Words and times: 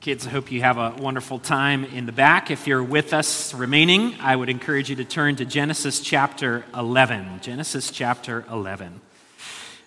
Kids, 0.00 0.28
I 0.28 0.30
hope 0.30 0.52
you 0.52 0.60
have 0.60 0.78
a 0.78 0.94
wonderful 1.00 1.40
time 1.40 1.84
in 1.84 2.06
the 2.06 2.12
back. 2.12 2.52
If 2.52 2.68
you're 2.68 2.84
with 2.84 3.12
us 3.12 3.52
remaining, 3.52 4.14
I 4.20 4.36
would 4.36 4.48
encourage 4.48 4.88
you 4.88 4.94
to 4.94 5.04
turn 5.04 5.34
to 5.36 5.44
Genesis 5.44 5.98
chapter 5.98 6.64
11. 6.72 7.40
Genesis 7.42 7.90
chapter 7.90 8.44
11. 8.48 9.00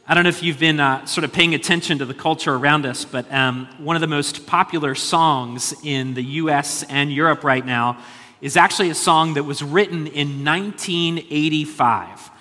I 0.05 0.13
don't 0.13 0.23
know 0.23 0.29
if 0.29 0.43
you've 0.43 0.59
been 0.59 0.81
uh, 0.81 1.05
sort 1.05 1.23
of 1.23 1.31
paying 1.31 1.55
attention 1.55 1.99
to 1.99 2.05
the 2.05 2.13
culture 2.13 2.53
around 2.53 2.85
us, 2.85 3.05
but 3.05 3.31
um, 3.31 3.69
one 3.77 3.95
of 3.95 4.01
the 4.01 4.07
most 4.07 4.45
popular 4.45 4.95
songs 4.95 5.73
in 5.81 6.13
the 6.13 6.23
US 6.23 6.83
and 6.83 7.09
Europe 7.09 7.45
right 7.45 7.65
now 7.65 7.97
is 8.41 8.57
actually 8.57 8.89
a 8.89 8.95
song 8.95 9.35
that 9.35 9.43
was 9.43 9.63
written 9.63 10.07
in 10.07 10.43
1985. 10.43 12.31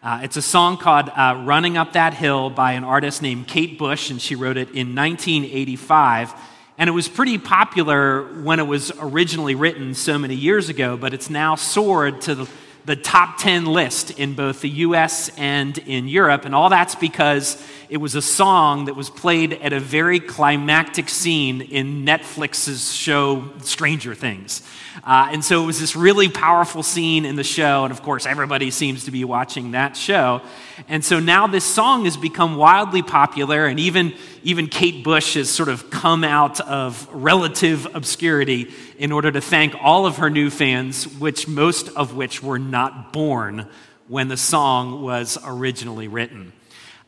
Uh, 0.00 0.20
it's 0.22 0.36
a 0.36 0.42
song 0.42 0.76
called 0.76 1.08
uh, 1.08 1.42
Running 1.44 1.76
Up 1.76 1.94
That 1.94 2.14
Hill 2.14 2.50
by 2.50 2.74
an 2.74 2.84
artist 2.84 3.20
named 3.20 3.48
Kate 3.48 3.80
Bush, 3.80 4.10
and 4.10 4.22
she 4.22 4.36
wrote 4.36 4.56
it 4.56 4.68
in 4.68 4.94
1985. 4.94 6.32
And 6.78 6.88
it 6.88 6.92
was 6.92 7.08
pretty 7.08 7.38
popular 7.38 8.22
when 8.42 8.60
it 8.60 8.66
was 8.66 8.92
originally 8.98 9.54
written 9.54 9.94
so 9.94 10.18
many 10.18 10.34
years 10.34 10.68
ago, 10.68 10.96
but 10.96 11.14
it's 11.14 11.30
now 11.30 11.54
soared 11.54 12.20
to 12.22 12.34
the 12.34 12.48
the 12.86 12.94
top 12.94 13.36
10 13.38 13.66
list 13.66 14.12
in 14.12 14.34
both 14.34 14.60
the 14.60 14.68
US 14.68 15.28
and 15.36 15.76
in 15.76 16.06
Europe. 16.06 16.44
And 16.44 16.54
all 16.54 16.68
that's 16.68 16.94
because 16.94 17.60
it 17.88 17.98
was 17.98 18.14
a 18.14 18.22
song 18.22 18.86
that 18.86 18.96
was 18.96 19.10
played 19.10 19.52
at 19.52 19.72
a 19.72 19.80
very 19.80 20.18
climactic 20.18 21.08
scene 21.08 21.60
in 21.60 22.04
Netflix's 22.04 22.92
show 22.92 23.48
Stranger 23.62 24.14
Things. 24.14 24.62
Uh, 25.04 25.28
and 25.30 25.44
so 25.44 25.62
it 25.62 25.66
was 25.66 25.78
this 25.78 25.94
really 25.94 26.28
powerful 26.28 26.82
scene 26.82 27.24
in 27.24 27.36
the 27.36 27.44
show. 27.44 27.84
And 27.84 27.92
of 27.92 28.02
course, 28.02 28.26
everybody 28.26 28.70
seems 28.70 29.04
to 29.04 29.10
be 29.10 29.24
watching 29.24 29.72
that 29.72 29.96
show. 29.96 30.42
And 30.88 31.04
so 31.04 31.20
now 31.20 31.46
this 31.46 31.64
song 31.64 32.06
has 32.06 32.16
become 32.16 32.56
wildly 32.56 33.02
popular, 33.02 33.66
and 33.66 33.78
even, 33.78 34.14
even 34.42 34.66
Kate 34.66 35.04
Bush 35.04 35.34
has 35.34 35.48
sort 35.48 35.68
of 35.68 35.90
come 35.90 36.24
out 36.24 36.60
of 36.60 37.08
relative 37.12 37.86
obscurity 37.94 38.72
in 38.98 39.12
order 39.12 39.30
to 39.30 39.40
thank 39.40 39.74
all 39.80 40.06
of 40.06 40.16
her 40.16 40.30
new 40.30 40.50
fans, 40.50 41.06
which 41.18 41.46
most 41.46 41.88
of 41.90 42.16
which 42.16 42.42
were 42.42 42.58
not 42.58 43.12
born 43.12 43.68
when 44.08 44.28
the 44.28 44.36
song 44.36 45.02
was 45.02 45.38
originally 45.44 46.08
written. 46.08 46.52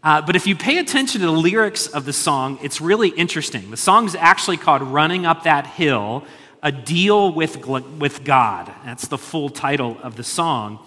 Uh, 0.03 0.23
but 0.23 0.37
if 0.37 0.47
you 0.47 0.55
pay 0.55 0.79
attention 0.79 1.21
to 1.21 1.27
the 1.27 1.33
lyrics 1.33 1.89
of 1.89 2.05
the 2.05 2.13
song, 2.13 2.59
it's 2.63 2.81
really 2.81 3.09
interesting. 3.09 3.71
The 3.71 3.77
song 3.77 4.07
is 4.07 4.15
actually 4.15 4.57
called 4.57 4.83
Running 4.83 5.27
Up 5.27 5.43
That 5.43 5.67
Hill, 5.67 6.25
a 6.63 6.71
deal 6.71 7.33
with, 7.33 7.67
with 7.67 8.23
God. 8.23 8.73
That's 8.85 9.09
the 9.09 9.19
full 9.19 9.49
title 9.49 9.97
of 10.03 10.17
the 10.17 10.23
song. 10.23 10.79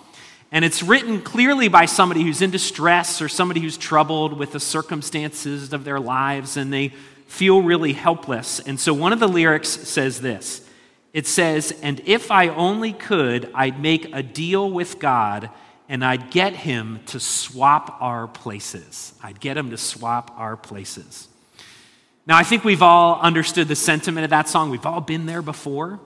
And 0.53 0.63
it's 0.63 0.81
written 0.81 1.21
clearly 1.21 1.67
by 1.67 1.85
somebody 1.85 2.23
who's 2.23 2.41
in 2.41 2.51
distress 2.51 3.21
or 3.21 3.27
somebody 3.27 3.59
who's 3.59 3.77
troubled 3.77 4.37
with 4.37 4.53
the 4.53 4.59
circumstances 4.59 5.73
of 5.73 5.83
their 5.83 5.99
lives 5.99 6.55
and 6.55 6.71
they 6.71 6.89
feel 7.27 7.61
really 7.61 7.93
helpless. 7.93 8.59
And 8.61 8.79
so 8.79 8.93
one 8.93 9.13
of 9.13 9.19
the 9.19 9.27
lyrics 9.27 9.69
says 9.69 10.21
this 10.21 10.65
it 11.13 11.27
says, 11.27 11.73
And 11.81 12.01
if 12.05 12.31
I 12.31 12.47
only 12.47 12.93
could, 12.93 13.51
I'd 13.53 13.81
make 13.81 14.13
a 14.13 14.23
deal 14.23 14.69
with 14.69 14.99
God 14.99 15.49
and 15.91 16.05
I'd 16.05 16.31
get 16.31 16.53
him 16.53 17.01
to 17.07 17.19
swap 17.19 17.97
our 17.99 18.25
places. 18.25 19.13
I'd 19.21 19.41
get 19.41 19.57
him 19.57 19.71
to 19.71 19.77
swap 19.77 20.33
our 20.37 20.55
places. 20.55 21.27
Now, 22.25 22.37
I 22.37 22.43
think 22.43 22.63
we've 22.63 22.81
all 22.81 23.19
understood 23.19 23.67
the 23.67 23.75
sentiment 23.75 24.23
of 24.23 24.29
that 24.29 24.47
song. 24.47 24.69
We've 24.69 24.85
all 24.85 25.01
been 25.01 25.25
there 25.25 25.41
before. 25.41 25.99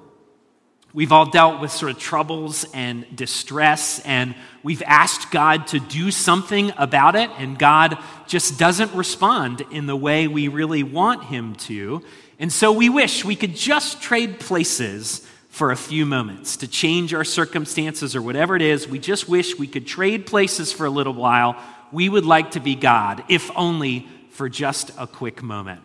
We've 0.92 1.12
all 1.12 1.28
dealt 1.28 1.62
with 1.62 1.72
sort 1.72 1.92
of 1.92 2.00
troubles 2.00 2.66
and 2.74 3.06
distress, 3.16 4.00
and 4.00 4.34
we've 4.64 4.82
asked 4.88 5.30
God 5.30 5.68
to 5.68 5.80
do 5.80 6.10
something 6.10 6.72
about 6.78 7.16
it, 7.16 7.30
and 7.38 7.60
God 7.60 7.96
just 8.26 8.58
doesn't 8.58 8.92
respond 8.96 9.62
in 9.70 9.86
the 9.86 9.96
way 9.96 10.28
we 10.28 10.48
really 10.48 10.82
want 10.82 11.26
Him 11.26 11.54
to. 11.68 12.02
And 12.40 12.52
so 12.52 12.72
we 12.72 12.90
wish 12.90 13.24
we 13.24 13.36
could 13.36 13.56
just 13.56 14.02
trade 14.02 14.40
places 14.40 15.30
for 15.56 15.72
a 15.72 15.76
few 15.78 16.06
moments 16.06 16.58
to 16.58 16.68
change 16.68 17.14
our 17.14 17.24
circumstances 17.24 18.14
or 18.14 18.22
whatever 18.22 18.58
it 18.58 18.62
is. 18.62 18.90
We 18.90 19.00
just 19.00 19.30
wish 19.30 19.58
we 19.58 19.68
could 19.68 19.88
trade 19.88 20.26
places 20.26 20.74
for 20.74 20.86
a 20.86 20.90
little 20.90 21.14
while. 21.14 21.56
We 21.94 22.10
would 22.10 22.26
like 22.26 22.52
to 22.52 22.60
be 22.60 22.76
God, 22.76 23.24
if 23.30 23.50
only 23.56 24.06
for 24.32 24.50
just 24.50 24.92
a 24.98 25.08
quick 25.08 25.42
moment. 25.42 25.80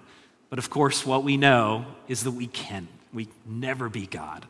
But 0.49 0.59
of 0.59 0.71
course, 0.71 1.07
what 1.07 1.23
we 1.23 1.37
know 1.37 1.87
is 2.09 2.25
that 2.25 2.33
we 2.33 2.49
can. 2.49 2.89
We 3.13 3.29
never 3.47 3.89
be 3.89 4.07
God. 4.07 4.45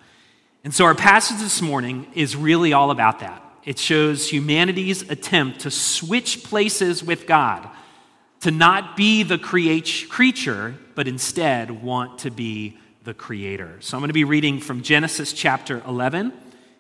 And 0.65 0.73
so 0.73 0.87
our 0.87 0.95
passage 0.95 1.41
this 1.41 1.61
morning 1.61 2.07
is 2.15 2.35
really 2.35 2.73
all 2.73 2.91
about 2.91 3.19
that. 3.19 3.45
It 3.63 3.79
shows 3.79 4.27
humanity's 4.27 5.03
attempt 5.11 5.61
to 5.61 5.71
switch 5.71 6.45
places 6.45 7.05
with 7.05 7.27
God, 7.27 7.69
to 8.41 8.51
not 8.51 8.97
be 8.97 9.23
the 9.23 9.37
create, 9.37 10.07
creature, 10.09 10.77
but 10.95 11.07
instead 11.07 11.83
want 11.83 12.21
to 12.21 12.31
be 12.31 12.79
the 13.11 13.15
creator. 13.15 13.77
So 13.81 13.97
I'm 13.97 14.03
going 14.03 14.11
to 14.11 14.15
be 14.15 14.23
reading 14.23 14.61
from 14.61 14.83
Genesis 14.83 15.33
chapter 15.33 15.83
11, 15.85 16.33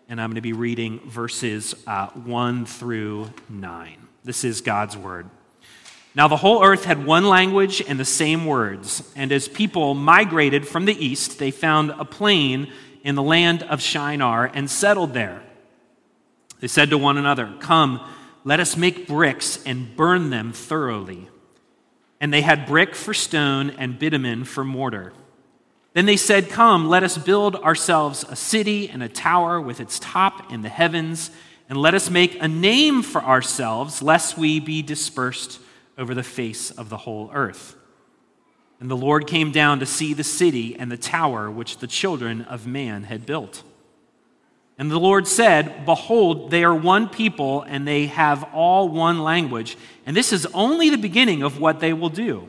and 0.08 0.20
I'm 0.20 0.28
going 0.28 0.36
to 0.36 0.41
be 0.41 0.52
reading 0.52 1.00
verses 1.00 1.74
uh, 1.88 2.06
1 2.10 2.66
through 2.66 3.30
9. 3.48 3.96
This 4.22 4.44
is 4.44 4.60
God's 4.60 4.96
word. 4.96 5.28
Now 6.14 6.28
the 6.28 6.36
whole 6.36 6.62
earth 6.62 6.84
had 6.84 7.04
one 7.04 7.24
language 7.24 7.82
and 7.82 7.98
the 7.98 8.04
same 8.04 8.46
words, 8.46 9.02
and 9.16 9.32
as 9.32 9.48
people 9.48 9.94
migrated 9.94 10.68
from 10.68 10.84
the 10.84 10.94
east, 11.04 11.41
they 11.41 11.50
found 11.50 11.91
a 11.91 12.04
plain 12.04 12.72
in 13.02 13.16
the 13.16 13.24
land 13.24 13.64
of 13.64 13.82
Shinar 13.82 14.52
and 14.54 14.70
settled 14.70 15.14
there. 15.14 15.42
They 16.60 16.68
said 16.68 16.91
to 16.91 16.98
one 16.98 17.18
another, 17.18 17.52
Come, 17.58 18.08
let 18.44 18.60
us 18.60 18.76
make 18.76 19.08
bricks 19.08 19.60
and 19.66 19.97
burn 19.97 20.30
them 20.30 20.52
thoroughly. 20.52 21.28
And 22.20 22.32
they 22.32 22.42
had 22.42 22.66
brick 22.66 22.94
for 22.94 23.14
stone 23.14 23.70
and 23.70 23.98
bitumen 23.98 24.44
for 24.44 24.62
mortar. 24.62 25.12
Then 25.93 26.06
they 26.06 26.17
said, 26.17 26.49
Come, 26.49 26.89
let 26.89 27.03
us 27.03 27.19
build 27.19 27.56
ourselves 27.56 28.25
a 28.28 28.37
city 28.37 28.89
and 28.89 29.03
a 29.03 29.09
tower 29.09 29.61
with 29.61 29.81
its 29.81 29.99
top 29.99 30.53
in 30.53 30.62
the 30.62 30.69
heavens, 30.69 31.31
and 31.69 31.78
let 31.78 31.95
us 31.95 32.11
make 32.11 32.41
a 32.41 32.49
name 32.49 33.03
for 33.03 33.23
ourselves, 33.23 34.03
lest 34.03 34.39
we 34.39 34.61
be 34.61 34.83
dispersed 34.83 35.61
over 35.99 36.15
the 36.15 36.23
face 36.23 36.71
of 36.71 36.89
the 36.89 36.97
whole 36.97 37.31
earth. 37.33 37.77
And 38.81 38.91
the 38.91 38.97
Lord 38.97 39.27
came 39.27 39.53
down 39.53 39.78
to 39.81 39.87
see 39.87 40.15
the 40.15 40.25
city 40.25 40.75
and 40.77 40.91
the 40.91 40.97
tower 40.97 41.51
which 41.51 41.78
the 41.78 41.87
children 41.87 42.43
of 42.43 42.67
man 42.67 43.05
had 43.05 43.27
built. 43.27 43.62
And 44.78 44.91
the 44.91 44.99
Lord 44.99 45.28
said, 45.28 45.84
Behold, 45.84 46.51
they 46.51 46.65
are 46.65 46.75
one 46.75 47.07
people, 47.09 47.62
and 47.62 47.87
they 47.87 48.07
have 48.07 48.45
all 48.55 48.89
one 48.89 49.22
language. 49.22 49.77
And 50.07 50.17
this 50.17 50.33
is 50.33 50.47
only 50.55 50.89
the 50.89 50.97
beginning 50.97 51.43
of 51.43 51.61
what 51.61 51.81
they 51.81 51.93
will 51.93 52.09
do. 52.09 52.49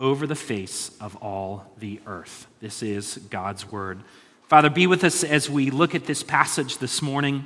over 0.00 0.26
the 0.26 0.34
face 0.34 0.90
of 1.00 1.16
all 1.16 1.72
the 1.78 2.00
earth. 2.06 2.46
This 2.60 2.82
is 2.82 3.18
God's 3.30 3.70
word. 3.70 4.00
Father, 4.48 4.70
be 4.70 4.86
with 4.86 5.04
us 5.04 5.24
as 5.24 5.48
we 5.48 5.70
look 5.70 5.94
at 5.94 6.06
this 6.06 6.22
passage 6.22 6.78
this 6.78 7.00
morning. 7.00 7.44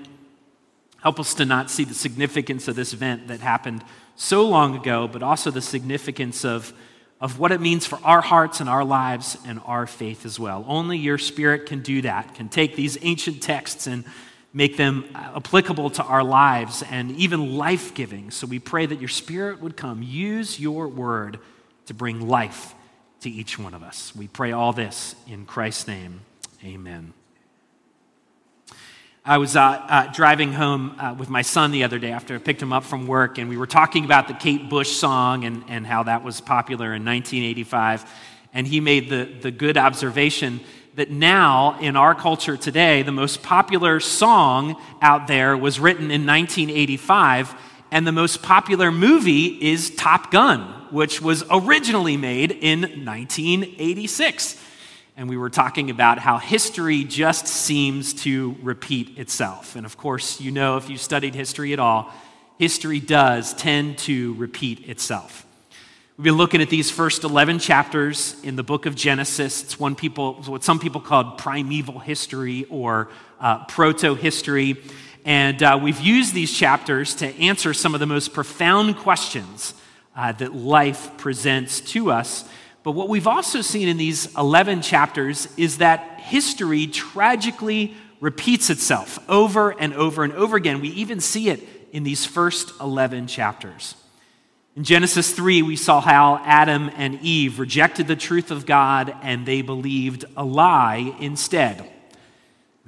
Help 1.03 1.21
us 1.21 1.35
to 1.35 1.45
not 1.45 1.71
see 1.71 1.85
the 1.85 1.95
significance 1.95 2.67
of 2.67 2.75
this 2.75 2.93
event 2.93 3.29
that 3.29 3.41
happened 3.41 3.85
so 4.17 4.47
long 4.49 4.75
ago, 4.75 5.07
but 5.07 5.23
also 5.23 5.51
the 5.51 5.61
significance 5.61 6.45
of, 6.45 6.73
of 7.21 7.39
what 7.39 7.53
it 7.53 7.61
means 7.61 7.87
for 7.87 8.01
our 8.03 8.21
hearts 8.21 8.61
and 8.61 8.69
our 8.69 8.85
lives 8.85 9.39
and 9.47 9.61
our 9.65 9.87
faith 9.87 10.27
as 10.27 10.41
well. 10.41 10.65
Only 10.67 10.99
your 10.99 11.19
Spirit 11.19 11.67
can 11.67 11.83
do 11.83 12.03
that, 12.03 12.35
can 12.35 12.49
take 12.49 12.75
these 12.75 12.99
ancient 13.03 13.43
texts 13.43 13.87
and 13.87 14.05
make 14.53 14.77
them 14.77 15.05
applicable 15.15 15.91
to 15.91 16.03
our 16.03 16.25
lives 16.25 16.83
and 16.91 17.13
even 17.13 17.57
life 17.57 17.95
giving. 17.95 18.33
So 18.33 18.47
we 18.47 18.59
pray 18.59 18.87
that 18.87 18.99
your 18.99 19.09
Spirit 19.09 19.61
would 19.61 19.77
come. 19.77 20.03
Use 20.03 20.59
your 20.59 20.89
word 20.89 21.39
to 21.89 21.95
bring 21.95 22.29
life 22.29 22.75
to 23.21 23.31
each 23.31 23.59
one 23.59 23.73
of 23.73 23.83
us. 23.83 24.15
We 24.15 24.29
pray 24.29 24.53
all 24.53 24.75
this 24.75 25.15
in 25.27 25.47
Christ's 25.47 25.89
name. 25.89 26.21
Amen. 26.63 27.15
I 29.25 29.39
was 29.39 29.57
uh, 29.57 29.61
uh, 29.61 30.13
driving 30.13 30.53
home 30.53 30.95
uh, 30.99 31.15
with 31.19 31.31
my 31.31 31.41
son 31.41 31.71
the 31.71 31.85
other 31.85 31.99
day 31.99 32.13
after 32.13 32.35
I 32.35 32.39
picked 32.39 32.61
him 32.61 32.75
up 32.75 32.85
from 32.85 33.07
work, 33.07 33.39
and 33.39 33.49
we 33.49 33.57
were 33.57 33.67
talking 33.67 34.05
about 34.05 34.29
the 34.29 34.35
Kate 34.35 34.69
Bush 34.69 34.91
song 34.91 35.45
and, 35.45 35.65
and 35.69 35.87
how 35.87 36.03
that 36.03 36.23
was 36.23 36.43
popular 36.43 36.95
in 36.95 37.07
1985. 37.07 38.05
And 38.53 38.67
he 38.67 38.81
made 38.81 39.09
the, 39.09 39.25
the 39.25 39.51
good 39.51 39.79
observation 39.79 40.61
that 40.97 41.11
now, 41.11 41.79
in 41.81 41.97
our 41.97 42.15
culture 42.15 42.59
today, 42.59 43.03
the 43.03 43.13
most 43.13 43.43
popular 43.43 43.99
song 43.99 44.77
out 45.01 45.27
there 45.27 45.57
was 45.57 45.81
written 45.81 46.11
in 46.11 46.27
1985, 46.27 47.55
and 47.91 48.07
the 48.07 48.13
most 48.13 48.43
popular 48.43 48.93
movie 48.93 49.47
is 49.47 49.91
Top 49.91 50.31
Gun, 50.31 50.61
which 50.91 51.23
was 51.23 51.45
originally 51.51 52.17
made 52.17 52.53
in 52.53 52.81
1986. 53.05 54.65
and 55.17 55.29
we 55.29 55.37
were 55.37 55.51
talking 55.51 55.91
about 55.91 56.21
how 56.21 56.39
history 56.39 57.03
just 57.03 57.49
seems 57.49 58.15
to 58.15 58.55
repeat 58.63 59.19
itself. 59.19 59.75
And 59.75 59.85
of 59.85 59.97
course, 59.97 60.41
you 60.41 60.53
know, 60.53 60.77
if 60.77 60.89
you 60.89 60.97
studied 60.97 61.35
history 61.35 61.73
at 61.73 61.81
all, 61.81 62.13
history 62.59 63.01
does 63.01 63.53
tend 63.55 63.99
to 63.99 64.35
repeat 64.35 64.89
itself. 64.89 65.45
We've 66.17 66.25
been 66.25 66.37
looking 66.37 66.61
at 66.61 66.69
these 66.69 66.91
first 66.91 67.25
11 67.25 67.61
chapters 67.61 68.37
in 68.43 68.57
the 68.57 68.65
book 68.65 68.87
of 68.87 68.95
Genesis. 68.95 69.63
It's 69.63 69.79
one 69.79 69.95
people, 69.95 70.35
what 70.47 70.65
some 70.65 70.79
people 70.81 71.01
call 71.01 71.33
primeval 71.33 72.01
history 72.01 72.65
or 72.71 73.09
uh, 73.41 73.65
proto 73.67 74.15
history. 74.15 74.77
And 75.29 75.63
uh, 75.63 75.79
we've 75.83 76.01
used 76.01 76.33
these 76.33 76.51
chapters 76.51 77.17
to 77.17 77.27
answer 77.39 77.75
some 77.75 77.93
of 77.93 78.01
the 78.01 78.07
most 78.07 78.33
profound 78.33 78.97
questions 78.97 79.75
uh, 80.17 80.33
that 80.33 80.55
life 80.55 81.19
presents 81.19 81.83
to 81.93 82.11
us. 82.11 82.49
But 82.83 82.93
what 82.93 83.11
we've 83.11 83.27
also 83.27 83.61
seen 83.61 83.89
in 83.89 83.99
these 83.99 84.35
11 84.39 84.81
chapters 84.81 85.47
is 85.59 85.79
that 85.79 86.19
history 86.21 86.87
tragically 86.87 87.95
repeats 88.21 88.71
itself 88.71 89.19
over 89.29 89.79
and 89.79 89.93
over 89.93 90.25
and 90.25 90.33
over 90.33 90.57
again. 90.57 90.81
We 90.81 90.89
even 90.93 91.21
see 91.21 91.51
it 91.51 91.63
in 91.93 92.05
these 92.05 92.25
first 92.25 92.73
11 92.81 93.27
chapters. 93.27 93.97
In 94.77 94.85
Genesis 94.85 95.31
3, 95.33 95.61
we 95.61 95.77
saw 95.77 96.01
how 96.01 96.41
Adam 96.43 96.91
and 96.97 97.21
Eve 97.21 97.59
rejected 97.59 98.07
the 98.07 98.17
truth 98.17 98.51
of 98.51 98.65
God 98.65 99.15
and 99.21 99.45
they 99.45 99.61
believed 99.61 100.25
a 100.39 100.45
lie 100.47 101.15
instead. 101.21 101.87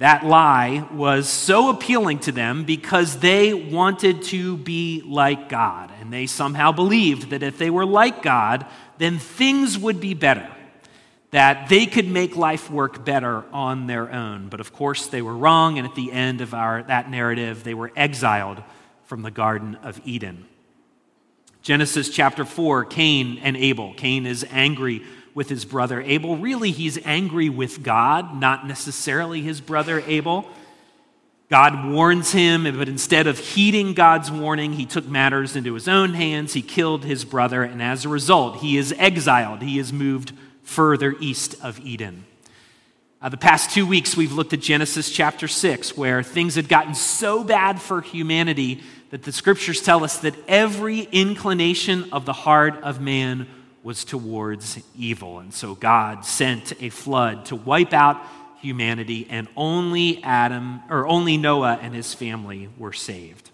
That 0.01 0.25
lie 0.25 0.87
was 0.91 1.29
so 1.29 1.69
appealing 1.69 2.21
to 2.21 2.31
them 2.31 2.63
because 2.63 3.19
they 3.19 3.53
wanted 3.53 4.23
to 4.23 4.57
be 4.57 5.03
like 5.05 5.47
God. 5.47 5.91
And 6.01 6.11
they 6.11 6.25
somehow 6.25 6.71
believed 6.71 7.29
that 7.29 7.43
if 7.43 7.59
they 7.59 7.69
were 7.69 7.85
like 7.85 8.23
God, 8.23 8.65
then 8.97 9.19
things 9.19 9.77
would 9.77 10.01
be 10.01 10.15
better, 10.15 10.49
that 11.29 11.69
they 11.69 11.85
could 11.85 12.07
make 12.07 12.35
life 12.35 12.71
work 12.71 13.05
better 13.05 13.43
on 13.53 13.85
their 13.85 14.11
own. 14.11 14.47
But 14.49 14.59
of 14.59 14.73
course, 14.73 15.05
they 15.05 15.21
were 15.21 15.37
wrong. 15.37 15.77
And 15.77 15.87
at 15.87 15.93
the 15.93 16.11
end 16.11 16.41
of 16.41 16.55
our, 16.55 16.81
that 16.81 17.11
narrative, 17.11 17.63
they 17.63 17.75
were 17.75 17.91
exiled 17.95 18.63
from 19.03 19.21
the 19.21 19.29
Garden 19.29 19.75
of 19.83 20.01
Eden. 20.03 20.47
Genesis 21.61 22.09
chapter 22.09 22.43
4, 22.43 22.85
Cain 22.85 23.37
and 23.43 23.55
Abel. 23.55 23.93
Cain 23.93 24.25
is 24.25 24.43
angry 24.49 25.03
with 25.33 25.49
his 25.49 25.65
brother 25.65 26.01
Abel. 26.01 26.37
Really, 26.37 26.71
he's 26.71 26.97
angry 27.05 27.49
with 27.49 27.83
God, 27.83 28.39
not 28.39 28.67
necessarily 28.67 29.41
his 29.41 29.61
brother 29.61 30.03
Abel. 30.05 30.47
God 31.49 31.91
warns 31.91 32.31
him, 32.31 32.63
but 32.77 32.87
instead 32.87 33.27
of 33.27 33.37
heeding 33.37 33.93
God's 33.93 34.31
warning, 34.31 34.73
he 34.73 34.85
took 34.85 35.05
matters 35.05 35.55
into 35.57 35.73
his 35.73 35.87
own 35.87 36.13
hands. 36.13 36.53
He 36.53 36.61
killed 36.61 37.03
his 37.03 37.25
brother, 37.25 37.63
and 37.63 37.81
as 37.81 38.05
a 38.05 38.09
result, 38.09 38.57
he 38.57 38.77
is 38.77 38.93
exiled. 38.97 39.61
He 39.61 39.77
is 39.77 39.91
moved 39.91 40.31
further 40.63 41.13
east 41.19 41.55
of 41.61 41.77
Eden. 41.81 42.25
Uh, 43.21 43.29
the 43.29 43.37
past 43.37 43.69
two 43.69 43.85
weeks, 43.85 44.15
we've 44.15 44.31
looked 44.31 44.53
at 44.53 44.61
Genesis 44.61 45.11
chapter 45.11 45.47
6, 45.47 45.97
where 45.97 46.23
things 46.23 46.55
had 46.55 46.69
gotten 46.69 46.95
so 46.95 47.43
bad 47.43 47.81
for 47.81 48.01
humanity 48.01 48.81
that 49.11 49.23
the 49.23 49.31
scriptures 49.33 49.81
tell 49.81 50.05
us 50.05 50.19
that 50.19 50.33
every 50.47 51.01
inclination 51.01 52.09
of 52.13 52.25
the 52.25 52.33
heart 52.33 52.81
of 52.81 53.01
man 53.01 53.45
was 53.83 54.05
towards 54.05 54.79
evil. 54.97 55.39
And 55.39 55.53
so 55.53 55.75
God 55.75 56.25
sent 56.25 56.73
a 56.81 56.89
flood 56.89 57.45
to 57.45 57.55
wipe 57.55 57.93
out 57.93 58.21
humanity, 58.59 59.27
and 59.29 59.47
only 59.57 60.23
Adam, 60.23 60.81
or 60.89 61.07
only 61.07 61.35
Noah 61.35 61.79
and 61.81 61.95
his 61.95 62.13
family 62.13 62.69
were 62.77 62.93
saved. 62.93 63.49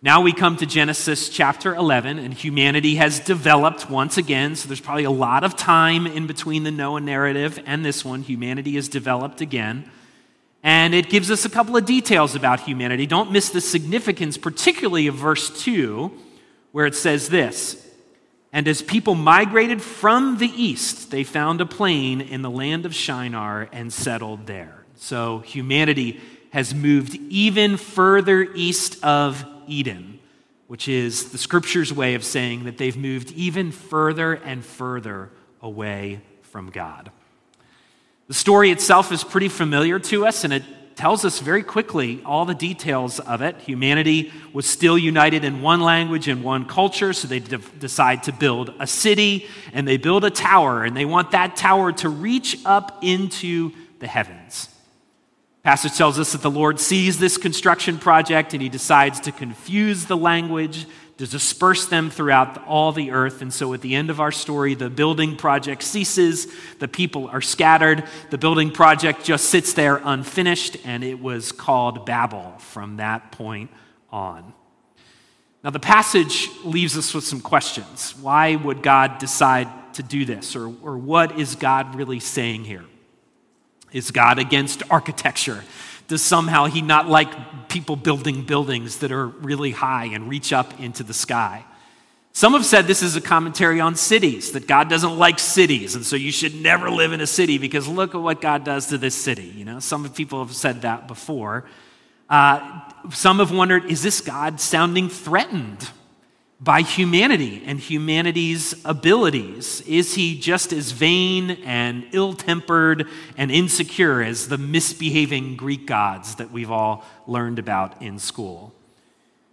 Now 0.00 0.22
we 0.22 0.32
come 0.32 0.56
to 0.56 0.66
Genesis 0.66 1.28
chapter 1.28 1.74
11, 1.74 2.18
and 2.18 2.34
humanity 2.34 2.96
has 2.96 3.20
developed 3.20 3.88
once 3.88 4.16
again. 4.16 4.56
So 4.56 4.66
there's 4.66 4.80
probably 4.80 5.04
a 5.04 5.10
lot 5.10 5.44
of 5.44 5.56
time 5.56 6.06
in 6.06 6.26
between 6.26 6.64
the 6.64 6.72
Noah 6.72 7.00
narrative 7.00 7.62
and 7.66 7.84
this 7.84 8.04
one. 8.04 8.22
Humanity 8.22 8.74
has 8.74 8.88
developed 8.88 9.40
again. 9.40 9.88
And 10.64 10.94
it 10.94 11.08
gives 11.08 11.30
us 11.30 11.44
a 11.44 11.50
couple 11.50 11.76
of 11.76 11.84
details 11.84 12.34
about 12.34 12.60
humanity. 12.60 13.06
Don't 13.06 13.30
miss 13.30 13.50
the 13.50 13.60
significance, 13.60 14.36
particularly 14.36 15.06
of 15.06 15.14
verse 15.14 15.50
2, 15.62 16.10
where 16.72 16.86
it 16.86 16.94
says 16.94 17.28
this 17.28 17.91
and 18.52 18.68
as 18.68 18.82
people 18.82 19.14
migrated 19.14 19.80
from 19.80 20.36
the 20.36 20.48
east, 20.48 21.10
they 21.10 21.24
found 21.24 21.60
a 21.60 21.66
plain 21.66 22.20
in 22.20 22.42
the 22.42 22.50
land 22.50 22.84
of 22.84 22.94
Shinar 22.94 23.68
and 23.72 23.90
settled 23.90 24.46
there. 24.46 24.84
So 24.96 25.38
humanity 25.40 26.20
has 26.50 26.74
moved 26.74 27.14
even 27.30 27.78
further 27.78 28.42
east 28.54 29.02
of 29.02 29.44
Eden, 29.66 30.18
which 30.66 30.86
is 30.86 31.30
the 31.30 31.38
scripture's 31.38 31.92
way 31.92 32.14
of 32.14 32.24
saying 32.24 32.64
that 32.64 32.76
they've 32.76 32.96
moved 32.96 33.32
even 33.32 33.72
further 33.72 34.34
and 34.34 34.62
further 34.64 35.30
away 35.62 36.20
from 36.42 36.68
God. 36.70 37.10
The 38.28 38.34
story 38.34 38.70
itself 38.70 39.12
is 39.12 39.24
pretty 39.24 39.48
familiar 39.48 39.98
to 39.98 40.26
us, 40.26 40.44
and 40.44 40.52
tells 40.96 41.24
us 41.24 41.38
very 41.38 41.62
quickly 41.62 42.20
all 42.24 42.44
the 42.44 42.54
details 42.54 43.18
of 43.20 43.42
it. 43.42 43.56
Humanity 43.60 44.32
was 44.52 44.66
still 44.66 44.98
united 44.98 45.44
in 45.44 45.62
one 45.62 45.80
language 45.80 46.28
and 46.28 46.42
one 46.42 46.64
culture, 46.64 47.12
so 47.12 47.28
they 47.28 47.40
de- 47.40 47.58
decide 47.58 48.22
to 48.24 48.32
build 48.32 48.74
a 48.78 48.86
city 48.86 49.46
and 49.72 49.86
they 49.86 49.96
build 49.96 50.24
a 50.24 50.30
tower, 50.30 50.84
and 50.84 50.96
they 50.96 51.04
want 51.04 51.30
that 51.32 51.56
tower 51.56 51.92
to 51.92 52.08
reach 52.08 52.58
up 52.64 52.98
into 53.02 53.72
the 53.98 54.06
heavens. 54.06 54.68
Passage 55.62 55.96
tells 55.96 56.18
us 56.18 56.32
that 56.32 56.42
the 56.42 56.50
Lord 56.50 56.80
sees 56.80 57.20
this 57.20 57.36
construction 57.36 57.96
project 57.96 58.52
and 58.52 58.60
he 58.60 58.68
decides 58.68 59.20
to 59.20 59.32
confuse 59.32 60.06
the 60.06 60.16
language 60.16 60.86
to 61.18 61.26
disperse 61.26 61.86
them 61.86 62.10
throughout 62.10 62.66
all 62.66 62.92
the 62.92 63.10
earth. 63.10 63.42
And 63.42 63.52
so 63.52 63.72
at 63.74 63.80
the 63.80 63.94
end 63.94 64.10
of 64.10 64.20
our 64.20 64.32
story, 64.32 64.74
the 64.74 64.90
building 64.90 65.36
project 65.36 65.82
ceases, 65.82 66.46
the 66.78 66.88
people 66.88 67.28
are 67.28 67.40
scattered, 67.40 68.04
the 68.30 68.38
building 68.38 68.70
project 68.70 69.24
just 69.24 69.46
sits 69.46 69.72
there 69.74 70.00
unfinished, 70.02 70.78
and 70.84 71.04
it 71.04 71.20
was 71.20 71.52
called 71.52 72.06
Babel 72.06 72.54
from 72.58 72.96
that 72.96 73.30
point 73.32 73.70
on. 74.10 74.52
Now, 75.62 75.70
the 75.70 75.80
passage 75.80 76.48
leaves 76.64 76.98
us 76.98 77.14
with 77.14 77.24
some 77.24 77.40
questions. 77.40 78.14
Why 78.20 78.56
would 78.56 78.82
God 78.82 79.18
decide 79.18 79.68
to 79.94 80.02
do 80.02 80.24
this? 80.24 80.56
Or, 80.56 80.66
or 80.82 80.98
what 80.98 81.38
is 81.38 81.54
God 81.54 81.94
really 81.94 82.18
saying 82.18 82.64
here? 82.64 82.84
Is 83.92 84.10
God 84.10 84.38
against 84.38 84.82
architecture? 84.90 85.62
Does 86.12 86.20
somehow 86.20 86.66
he 86.66 86.82
not 86.82 87.08
like 87.08 87.70
people 87.70 87.96
building 87.96 88.44
buildings 88.44 88.98
that 88.98 89.10
are 89.10 89.28
really 89.28 89.70
high 89.70 90.04
and 90.04 90.28
reach 90.28 90.52
up 90.52 90.78
into 90.78 91.02
the 91.02 91.14
sky? 91.14 91.64
Some 92.34 92.52
have 92.52 92.66
said 92.66 92.86
this 92.86 93.02
is 93.02 93.16
a 93.16 93.20
commentary 93.22 93.80
on 93.80 93.94
cities, 93.94 94.52
that 94.52 94.66
God 94.66 94.90
doesn't 94.90 95.16
like 95.16 95.38
cities, 95.38 95.94
and 95.94 96.04
so 96.04 96.14
you 96.14 96.30
should 96.30 96.54
never 96.54 96.90
live 96.90 97.14
in 97.14 97.22
a 97.22 97.26
city 97.26 97.56
because 97.56 97.88
look 97.88 98.14
at 98.14 98.20
what 98.20 98.42
God 98.42 98.62
does 98.62 98.88
to 98.88 98.98
this 98.98 99.14
city. 99.14 99.54
You 99.56 99.64
know, 99.64 99.80
some 99.80 100.06
people 100.10 100.44
have 100.44 100.54
said 100.54 100.82
that 100.82 101.08
before. 101.08 101.64
Uh, 102.28 102.82
some 103.08 103.38
have 103.38 103.50
wondered, 103.50 103.86
is 103.86 104.02
this 104.02 104.20
God 104.20 104.60
sounding 104.60 105.08
threatened 105.08 105.88
by 106.62 106.82
humanity 106.82 107.62
and 107.66 107.80
humanity's 107.80 108.74
abilities? 108.84 109.80
Is 109.82 110.14
he 110.14 110.38
just 110.38 110.72
as 110.72 110.92
vain 110.92 111.50
and 111.64 112.06
ill 112.12 112.34
tempered 112.34 113.08
and 113.36 113.50
insecure 113.50 114.22
as 114.22 114.46
the 114.46 114.58
misbehaving 114.58 115.56
Greek 115.56 115.86
gods 115.86 116.36
that 116.36 116.52
we've 116.52 116.70
all 116.70 117.04
learned 117.26 117.58
about 117.58 118.00
in 118.00 118.18
school? 118.20 118.72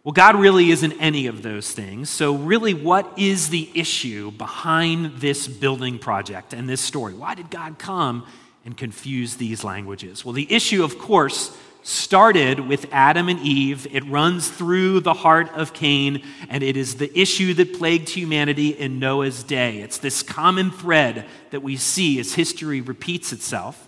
Well, 0.04 0.14
God 0.14 0.36
really 0.36 0.70
isn't 0.70 0.94
any 0.94 1.26
of 1.28 1.42
those 1.42 1.72
things. 1.72 2.10
So, 2.10 2.36
really, 2.36 2.74
what 2.74 3.12
is 3.18 3.50
the 3.50 3.70
issue 3.74 4.32
behind 4.32 5.18
this 5.18 5.48
building 5.48 6.00
project 6.00 6.54
and 6.54 6.70
this 6.70 6.80
story? 6.80 7.14
Why 7.14 7.36
did 7.36 7.50
God 7.50 7.80
come 7.80 8.26
and 8.66 8.78
confuse 8.78 9.36
these 9.36 9.64
languages? 9.64 10.24
Well, 10.24 10.34
the 10.34 10.52
issue, 10.52 10.84
of 10.84 11.00
course, 11.00 11.56
started 11.82 12.60
with 12.60 12.86
Adam 12.92 13.30
and 13.30 13.40
Eve. 13.40 13.88
It 13.92 14.06
runs 14.06 14.50
through 14.50 15.00
the 15.02 15.14
heart 15.14 15.50
of 15.54 15.74
Cain, 15.74 16.24
and 16.50 16.64
it 16.64 16.78
is 16.78 16.96
the 16.96 17.18
issue 17.20 17.54
that 17.56 17.78
plagued 17.78 18.10
humanity 18.10 18.70
in 18.70 19.00
Noah's 19.00 19.44
day. 19.44 19.80
It's 19.80 19.98
this 19.98 20.22
common 20.22 20.72
thread 20.72 21.26
that 21.52 21.62
we 21.62 21.78
see 21.78 22.20
as 22.20 22.34
history 22.34 22.82
repeats 22.82 23.32
itself. 23.32 23.88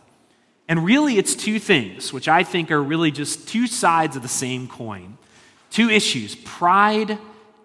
And 0.67 0.85
really, 0.85 1.17
it's 1.17 1.35
two 1.35 1.59
things, 1.59 2.13
which 2.13 2.27
I 2.27 2.43
think 2.43 2.71
are 2.71 2.81
really 2.81 3.11
just 3.11 3.47
two 3.47 3.67
sides 3.67 4.15
of 4.15 4.21
the 4.21 4.29
same 4.29 4.67
coin. 4.67 5.17
Two 5.69 5.89
issues 5.89 6.35
pride 6.35 7.17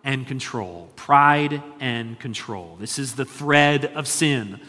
and 0.02 0.26
control. 0.26 0.90
Pride 0.96 1.62
and 1.80 2.18
control. 2.18 2.76
This 2.80 2.98
is 2.98 3.14
the 3.14 3.24
thread 3.24 3.84
of 3.84 4.06
sin 4.08 4.60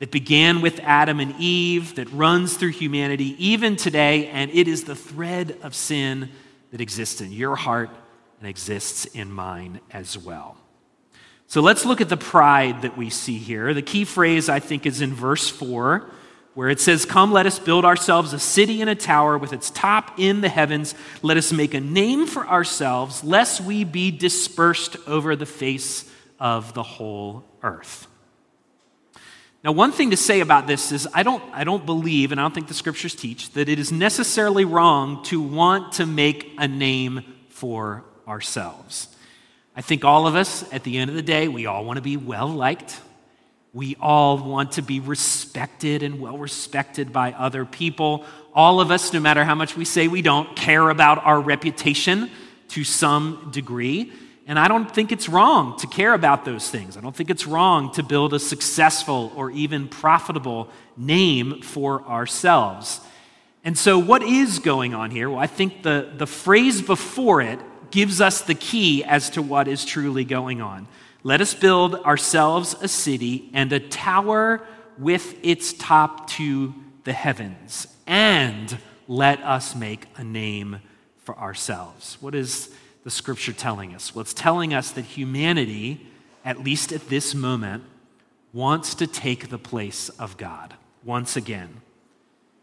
that 0.00 0.10
began 0.10 0.62
with 0.62 0.80
Adam 0.80 1.20
and 1.20 1.34
Eve, 1.38 1.94
that 1.94 2.10
runs 2.10 2.56
through 2.56 2.70
humanity 2.70 3.36
even 3.38 3.76
today, 3.76 4.26
and 4.28 4.50
it 4.50 4.66
is 4.66 4.84
the 4.84 4.96
thread 4.96 5.56
of 5.62 5.74
sin 5.74 6.30
that 6.72 6.80
exists 6.80 7.20
in 7.20 7.30
your 7.30 7.54
heart 7.54 7.90
and 8.40 8.48
exists 8.48 9.04
in 9.04 9.30
mine 9.30 9.80
as 9.92 10.16
well. 10.18 10.56
So 11.46 11.60
let's 11.60 11.84
look 11.84 12.00
at 12.00 12.08
the 12.08 12.16
pride 12.16 12.82
that 12.82 12.96
we 12.96 13.10
see 13.10 13.36
here. 13.36 13.74
The 13.74 13.82
key 13.82 14.04
phrase, 14.04 14.48
I 14.48 14.58
think, 14.58 14.86
is 14.86 15.02
in 15.02 15.12
verse 15.12 15.50
4, 15.50 16.08
where 16.54 16.70
it 16.70 16.80
says, 16.80 17.04
Come, 17.04 17.30
let 17.30 17.44
us 17.44 17.58
build 17.58 17.84
ourselves 17.84 18.32
a 18.32 18.38
city 18.38 18.80
and 18.80 18.88
a 18.88 18.94
tower 18.94 19.36
with 19.36 19.52
its 19.52 19.68
top 19.70 20.18
in 20.18 20.40
the 20.40 20.48
heavens. 20.48 20.94
Let 21.22 21.36
us 21.36 21.52
make 21.52 21.74
a 21.74 21.80
name 21.80 22.26
for 22.26 22.46
ourselves, 22.46 23.22
lest 23.22 23.60
we 23.60 23.84
be 23.84 24.10
dispersed 24.10 24.96
over 25.06 25.36
the 25.36 25.44
face 25.44 26.10
of 26.38 26.72
the 26.72 26.84
whole 26.84 27.44
earth. 27.62 28.06
Now, 29.62 29.72
one 29.72 29.92
thing 29.92 30.10
to 30.10 30.16
say 30.16 30.40
about 30.40 30.66
this 30.66 30.90
is 30.90 31.06
I 31.12 31.22
don't, 31.22 31.42
I 31.52 31.64
don't 31.64 31.84
believe, 31.84 32.32
and 32.32 32.40
I 32.40 32.44
don't 32.44 32.54
think 32.54 32.68
the 32.68 32.74
scriptures 32.74 33.14
teach, 33.14 33.50
that 33.52 33.68
it 33.68 33.78
is 33.78 33.92
necessarily 33.92 34.64
wrong 34.64 35.22
to 35.24 35.40
want 35.40 35.92
to 35.94 36.06
make 36.06 36.52
a 36.56 36.66
name 36.66 37.22
for 37.50 38.04
ourselves. 38.26 39.08
I 39.76 39.82
think 39.82 40.04
all 40.04 40.26
of 40.26 40.34
us, 40.34 40.64
at 40.72 40.82
the 40.82 40.96
end 40.96 41.10
of 41.10 41.16
the 41.16 41.22
day, 41.22 41.46
we 41.46 41.66
all 41.66 41.84
want 41.84 41.98
to 41.98 42.02
be 42.02 42.16
well 42.16 42.48
liked. 42.48 43.00
We 43.72 43.96
all 44.00 44.38
want 44.38 44.72
to 44.72 44.82
be 44.82 44.98
respected 44.98 46.02
and 46.02 46.20
well 46.20 46.38
respected 46.38 47.12
by 47.12 47.32
other 47.32 47.64
people. 47.64 48.24
All 48.54 48.80
of 48.80 48.90
us, 48.90 49.12
no 49.12 49.20
matter 49.20 49.44
how 49.44 49.54
much 49.54 49.76
we 49.76 49.84
say 49.84 50.08
we 50.08 50.22
don't, 50.22 50.56
care 50.56 50.88
about 50.88 51.24
our 51.24 51.38
reputation 51.38 52.30
to 52.68 52.82
some 52.82 53.50
degree. 53.52 54.12
And 54.50 54.58
I 54.58 54.66
don't 54.66 54.92
think 54.92 55.12
it's 55.12 55.28
wrong 55.28 55.78
to 55.78 55.86
care 55.86 56.12
about 56.12 56.44
those 56.44 56.68
things. 56.68 56.96
I 56.96 57.00
don't 57.00 57.14
think 57.14 57.30
it's 57.30 57.46
wrong 57.46 57.92
to 57.92 58.02
build 58.02 58.34
a 58.34 58.40
successful 58.40 59.32
or 59.36 59.52
even 59.52 59.86
profitable 59.86 60.68
name 60.96 61.62
for 61.62 62.02
ourselves. 62.02 63.00
And 63.62 63.78
so, 63.78 63.96
what 63.96 64.24
is 64.24 64.58
going 64.58 64.92
on 64.92 65.12
here? 65.12 65.30
Well, 65.30 65.38
I 65.38 65.46
think 65.46 65.84
the, 65.84 66.12
the 66.16 66.26
phrase 66.26 66.82
before 66.82 67.40
it 67.40 67.60
gives 67.92 68.20
us 68.20 68.40
the 68.40 68.56
key 68.56 69.04
as 69.04 69.30
to 69.30 69.40
what 69.40 69.68
is 69.68 69.84
truly 69.84 70.24
going 70.24 70.60
on. 70.60 70.88
Let 71.22 71.40
us 71.40 71.54
build 71.54 71.94
ourselves 71.94 72.74
a 72.80 72.88
city 72.88 73.50
and 73.52 73.72
a 73.72 73.78
tower 73.78 74.66
with 74.98 75.32
its 75.44 75.74
top 75.74 76.28
to 76.30 76.74
the 77.04 77.12
heavens, 77.12 77.86
and 78.04 78.76
let 79.06 79.40
us 79.44 79.76
make 79.76 80.06
a 80.16 80.24
name 80.24 80.80
for 81.18 81.38
ourselves. 81.38 82.18
What 82.20 82.34
is 82.34 82.74
the 83.04 83.10
scripture 83.10 83.52
telling 83.52 83.94
us? 83.94 84.14
Well, 84.14 84.22
it's 84.22 84.34
telling 84.34 84.74
us 84.74 84.90
that 84.92 85.04
humanity, 85.04 86.06
at 86.44 86.62
least 86.62 86.92
at 86.92 87.08
this 87.08 87.34
moment, 87.34 87.84
wants 88.52 88.94
to 88.96 89.06
take 89.06 89.48
the 89.48 89.58
place 89.58 90.08
of 90.10 90.36
God 90.36 90.74
once 91.04 91.36
again. 91.36 91.80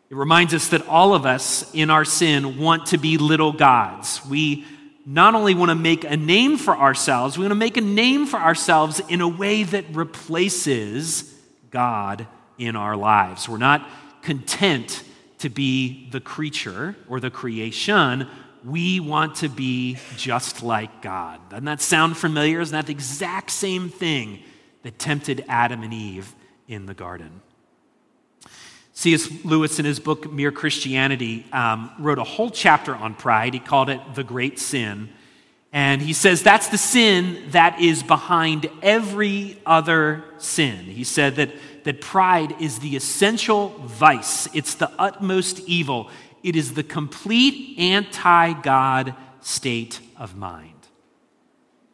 It 0.09 0.15
reminds 0.15 0.53
us 0.53 0.69
that 0.69 0.87
all 0.87 1.13
of 1.13 1.25
us 1.25 1.73
in 1.73 1.89
our 1.89 2.05
sin 2.05 2.57
want 2.57 2.87
to 2.87 2.97
be 2.97 3.17
little 3.17 3.51
gods. 3.51 4.25
We 4.25 4.65
not 5.05 5.35
only 5.35 5.55
want 5.55 5.69
to 5.69 5.75
make 5.75 6.03
a 6.03 6.17
name 6.17 6.57
for 6.57 6.77
ourselves, 6.77 7.37
we 7.37 7.43
want 7.43 7.51
to 7.51 7.55
make 7.55 7.77
a 7.77 7.81
name 7.81 8.25
for 8.25 8.37
ourselves 8.37 9.01
in 9.09 9.21
a 9.21 9.27
way 9.27 9.63
that 9.63 9.85
replaces 9.91 11.33
God 11.71 12.27
in 12.57 12.75
our 12.75 12.95
lives. 12.95 13.47
We're 13.47 13.57
not 13.57 13.87
content 14.21 15.03
to 15.39 15.49
be 15.49 16.09
the 16.09 16.19
creature 16.19 16.95
or 17.07 17.19
the 17.19 17.29
creation 17.29 18.27
we 18.65 18.99
want 18.99 19.35
to 19.35 19.49
be 19.49 19.97
just 20.15 20.63
like 20.63 21.01
God. 21.01 21.49
Doesn't 21.49 21.65
that 21.65 21.81
sound 21.81 22.17
familiar? 22.17 22.59
Isn't 22.61 22.73
that 22.73 22.87
the 22.87 22.91
exact 22.91 23.51
same 23.51 23.89
thing 23.89 24.43
that 24.83 24.99
tempted 24.99 25.45
Adam 25.47 25.83
and 25.83 25.93
Eve 25.93 26.33
in 26.67 26.85
the 26.85 26.93
garden? 26.93 27.41
C.S. 28.93 29.29
Lewis, 29.45 29.77
in 29.77 29.85
his 29.85 29.99
book 29.99 30.31
Mere 30.31 30.51
Christianity, 30.51 31.45
um, 31.53 31.91
wrote 31.99 32.17
a 32.17 32.23
whole 32.23 32.49
chapter 32.49 32.95
on 32.95 33.13
pride. 33.13 33.53
He 33.53 33.59
called 33.59 33.89
it 33.89 34.01
The 34.15 34.23
Great 34.23 34.57
Sin. 34.57 35.09
And 35.71 36.01
he 36.01 36.13
says 36.13 36.41
that's 36.41 36.69
the 36.69 36.77
sin 36.77 37.51
that 37.51 37.79
is 37.79 38.01
behind 38.01 38.69
every 38.81 39.61
other 39.65 40.23
sin. 40.39 40.85
He 40.85 41.03
said 41.03 41.35
that, 41.35 41.51
that 41.83 42.01
pride 42.01 42.59
is 42.59 42.79
the 42.79 42.95
essential 42.95 43.69
vice, 43.85 44.47
it's 44.55 44.73
the 44.73 44.89
utmost 44.97 45.59
evil. 45.67 46.09
It 46.43 46.55
is 46.55 46.73
the 46.73 46.83
complete 46.83 47.77
anti 47.77 48.53
God 48.53 49.15
state 49.41 49.99
of 50.17 50.35
mind. 50.35 50.73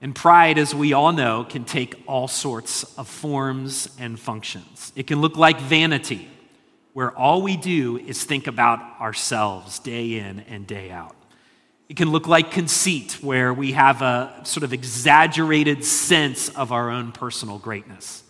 And 0.02 0.14
pride, 0.14 0.58
as 0.58 0.76
we 0.76 0.92
all 0.92 1.14
know, 1.14 1.46
can 1.46 1.64
take 1.64 2.04
all 2.08 2.28
sorts 2.28 2.84
of 2.98 3.08
forms 3.08 3.88
and 3.98 4.20
functions. 4.20 4.92
It 4.98 5.08
can 5.08 5.22
look 5.22 5.38
like 5.38 5.62
vanity, 5.62 6.28
where 6.92 7.18
all 7.18 7.42
we 7.42 7.56
do 7.56 7.98
is 7.98 8.22
think 8.24 8.48
about 8.48 8.80
ourselves 9.00 9.80
day 9.80 10.20
in 10.20 10.42
and 10.42 10.68
day 10.68 10.92
out. 10.92 11.16
It 11.88 11.96
can 11.96 12.12
look 12.12 12.28
like 12.28 12.52
conceit, 12.52 13.20
where 13.22 13.54
we 13.54 13.74
have 13.74 14.02
a 14.02 14.42
sort 14.44 14.64
of 14.64 14.74
exaggerated 14.74 15.86
sense 15.86 16.50
of 16.50 16.72
our 16.72 16.90
own 16.90 17.12
personal 17.12 17.58
greatness. 17.58 18.23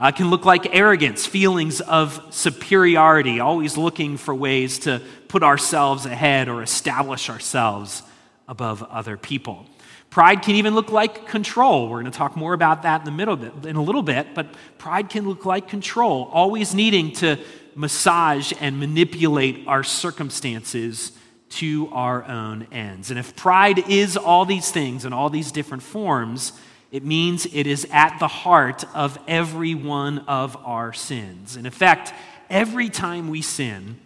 Uh, 0.00 0.06
it 0.06 0.16
can 0.16 0.30
look 0.30 0.46
like 0.46 0.74
arrogance, 0.74 1.26
feelings 1.26 1.82
of 1.82 2.26
superiority, 2.30 3.38
always 3.38 3.76
looking 3.76 4.16
for 4.16 4.34
ways 4.34 4.78
to 4.78 5.02
put 5.28 5.42
ourselves 5.42 6.06
ahead 6.06 6.48
or 6.48 6.62
establish 6.62 7.28
ourselves 7.28 8.02
above 8.48 8.82
other 8.84 9.18
people. 9.18 9.66
Pride 10.08 10.42
can 10.42 10.54
even 10.54 10.74
look 10.74 10.90
like 10.90 11.28
control. 11.28 11.88
We're 11.88 12.00
going 12.00 12.10
to 12.10 12.18
talk 12.18 12.34
more 12.34 12.54
about 12.54 12.82
that 12.82 13.02
in 13.02 13.04
the 13.04 13.10
middle 13.10 13.36
bit, 13.36 13.66
in 13.66 13.76
a 13.76 13.82
little 13.82 14.02
bit, 14.02 14.34
but 14.34 14.48
pride 14.78 15.10
can 15.10 15.28
look 15.28 15.44
like 15.44 15.68
control, 15.68 16.30
always 16.32 16.74
needing 16.74 17.12
to 17.16 17.38
massage 17.74 18.52
and 18.58 18.80
manipulate 18.80 19.68
our 19.68 19.84
circumstances 19.84 21.12
to 21.50 21.88
our 21.92 22.24
own 22.24 22.66
ends. 22.72 23.10
And 23.10 23.18
if 23.18 23.36
pride 23.36 23.88
is 23.90 24.16
all 24.16 24.46
these 24.46 24.70
things 24.70 25.04
in 25.04 25.12
all 25.12 25.28
these 25.30 25.52
different 25.52 25.82
forms, 25.82 26.54
it 26.90 27.04
means 27.04 27.46
it 27.46 27.66
is 27.66 27.86
at 27.92 28.18
the 28.18 28.28
heart 28.28 28.84
of 28.94 29.18
every 29.28 29.74
one 29.74 30.20
of 30.20 30.56
our 30.64 30.92
sins. 30.92 31.56
In 31.56 31.64
effect, 31.64 32.12
every 32.48 32.88
time 32.88 33.28
we 33.28 33.42
sin, 33.42 34.00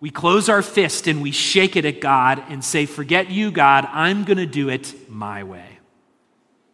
we 0.00 0.10
close 0.10 0.48
our 0.48 0.62
fist 0.62 1.06
and 1.06 1.20
we 1.20 1.30
shake 1.30 1.76
it 1.76 1.84
at 1.84 2.00
God 2.00 2.42
and 2.48 2.64
say, 2.64 2.86
Forget 2.86 3.30
you, 3.30 3.50
God, 3.50 3.86
I'm 3.90 4.24
going 4.24 4.38
to 4.38 4.46
do 4.46 4.68
it 4.70 5.10
my 5.10 5.44
way. 5.44 5.78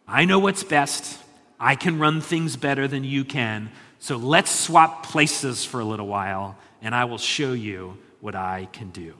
I 0.07 0.25
know 0.25 0.39
what's 0.39 0.63
best. 0.63 1.19
I 1.59 1.75
can 1.75 1.99
run 1.99 2.21
things 2.21 2.55
better 2.55 2.87
than 2.87 3.03
you 3.03 3.23
can. 3.23 3.71
So 3.99 4.17
let's 4.17 4.51
swap 4.51 5.05
places 5.05 5.63
for 5.63 5.79
a 5.79 5.85
little 5.85 6.07
while, 6.07 6.57
and 6.81 6.95
I 6.95 7.05
will 7.05 7.19
show 7.19 7.53
you 7.53 7.97
what 8.19 8.35
I 8.35 8.67
can 8.71 8.89
do. 8.89 9.01
You 9.01 9.15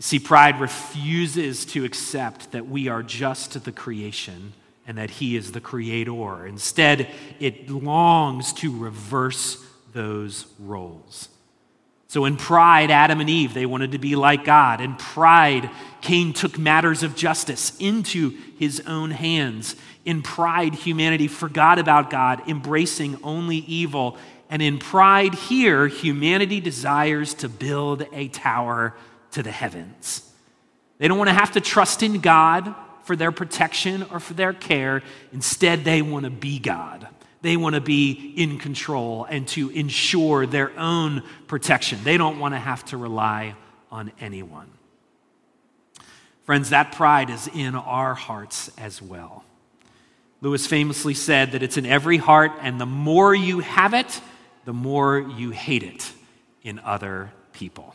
see, 0.00 0.18
pride 0.18 0.60
refuses 0.60 1.64
to 1.66 1.84
accept 1.84 2.52
that 2.52 2.68
we 2.68 2.88
are 2.88 3.02
just 3.02 3.64
the 3.64 3.72
creation 3.72 4.52
and 4.86 4.98
that 4.98 5.10
He 5.10 5.36
is 5.36 5.52
the 5.52 5.60
creator. 5.60 6.46
Instead, 6.46 7.08
it 7.40 7.70
longs 7.70 8.52
to 8.54 8.76
reverse 8.76 9.64
those 9.92 10.46
roles. 10.58 11.28
So, 12.08 12.26
in 12.26 12.36
pride, 12.36 12.90
Adam 12.92 13.20
and 13.20 13.28
Eve, 13.28 13.54
they 13.54 13.66
wanted 13.66 13.92
to 13.92 13.98
be 13.98 14.14
like 14.14 14.44
God. 14.44 14.80
In 14.80 14.94
pride, 14.94 15.68
Cain 16.00 16.32
took 16.32 16.58
matters 16.58 17.02
of 17.02 17.16
justice 17.16 17.76
into 17.80 18.38
his 18.58 18.82
own 18.86 19.10
hands. 19.10 19.74
In 20.04 20.22
pride, 20.22 20.74
humanity 20.74 21.26
forgot 21.26 21.78
about 21.78 22.10
God, 22.10 22.48
embracing 22.48 23.18
only 23.24 23.56
evil. 23.56 24.16
And 24.48 24.62
in 24.62 24.78
pride, 24.78 25.34
here, 25.34 25.88
humanity 25.88 26.60
desires 26.60 27.34
to 27.34 27.48
build 27.48 28.06
a 28.12 28.28
tower 28.28 28.94
to 29.32 29.42
the 29.42 29.50
heavens. 29.50 30.30
They 30.98 31.08
don't 31.08 31.18
want 31.18 31.30
to 31.30 31.34
have 31.34 31.52
to 31.52 31.60
trust 31.60 32.02
in 32.02 32.20
God 32.20 32.72
for 33.04 33.14
their 33.16 33.32
protection 33.32 34.02
or 34.10 34.18
for 34.18 34.34
their 34.34 34.52
care. 34.52 35.02
Instead, 35.32 35.84
they 35.84 36.02
want 36.02 36.24
to 36.24 36.30
be 36.30 36.58
God. 36.58 37.06
They 37.42 37.56
want 37.56 37.74
to 37.74 37.80
be 37.80 38.32
in 38.36 38.58
control 38.58 39.26
and 39.28 39.46
to 39.48 39.68
ensure 39.70 40.46
their 40.46 40.76
own 40.78 41.22
protection. 41.46 41.98
They 42.02 42.16
don't 42.16 42.38
want 42.38 42.54
to 42.54 42.58
have 42.58 42.84
to 42.86 42.96
rely 42.96 43.54
on 43.92 44.10
anyone. 44.18 44.70
Friends, 46.44 46.70
that 46.70 46.92
pride 46.92 47.30
is 47.30 47.48
in 47.54 47.74
our 47.74 48.14
hearts 48.14 48.70
as 48.78 49.00
well. 49.00 49.44
Lewis 50.40 50.66
famously 50.66 51.14
said 51.14 51.52
that 51.52 51.62
it's 51.62 51.76
in 51.76 51.86
every 51.86 52.18
heart, 52.18 52.52
and 52.60 52.80
the 52.80 52.86
more 52.86 53.34
you 53.34 53.60
have 53.60 53.94
it, 53.94 54.20
the 54.64 54.72
more 54.72 55.18
you 55.18 55.50
hate 55.50 55.82
it 55.82 56.12
in 56.62 56.78
other 56.80 57.30
people. 57.52 57.94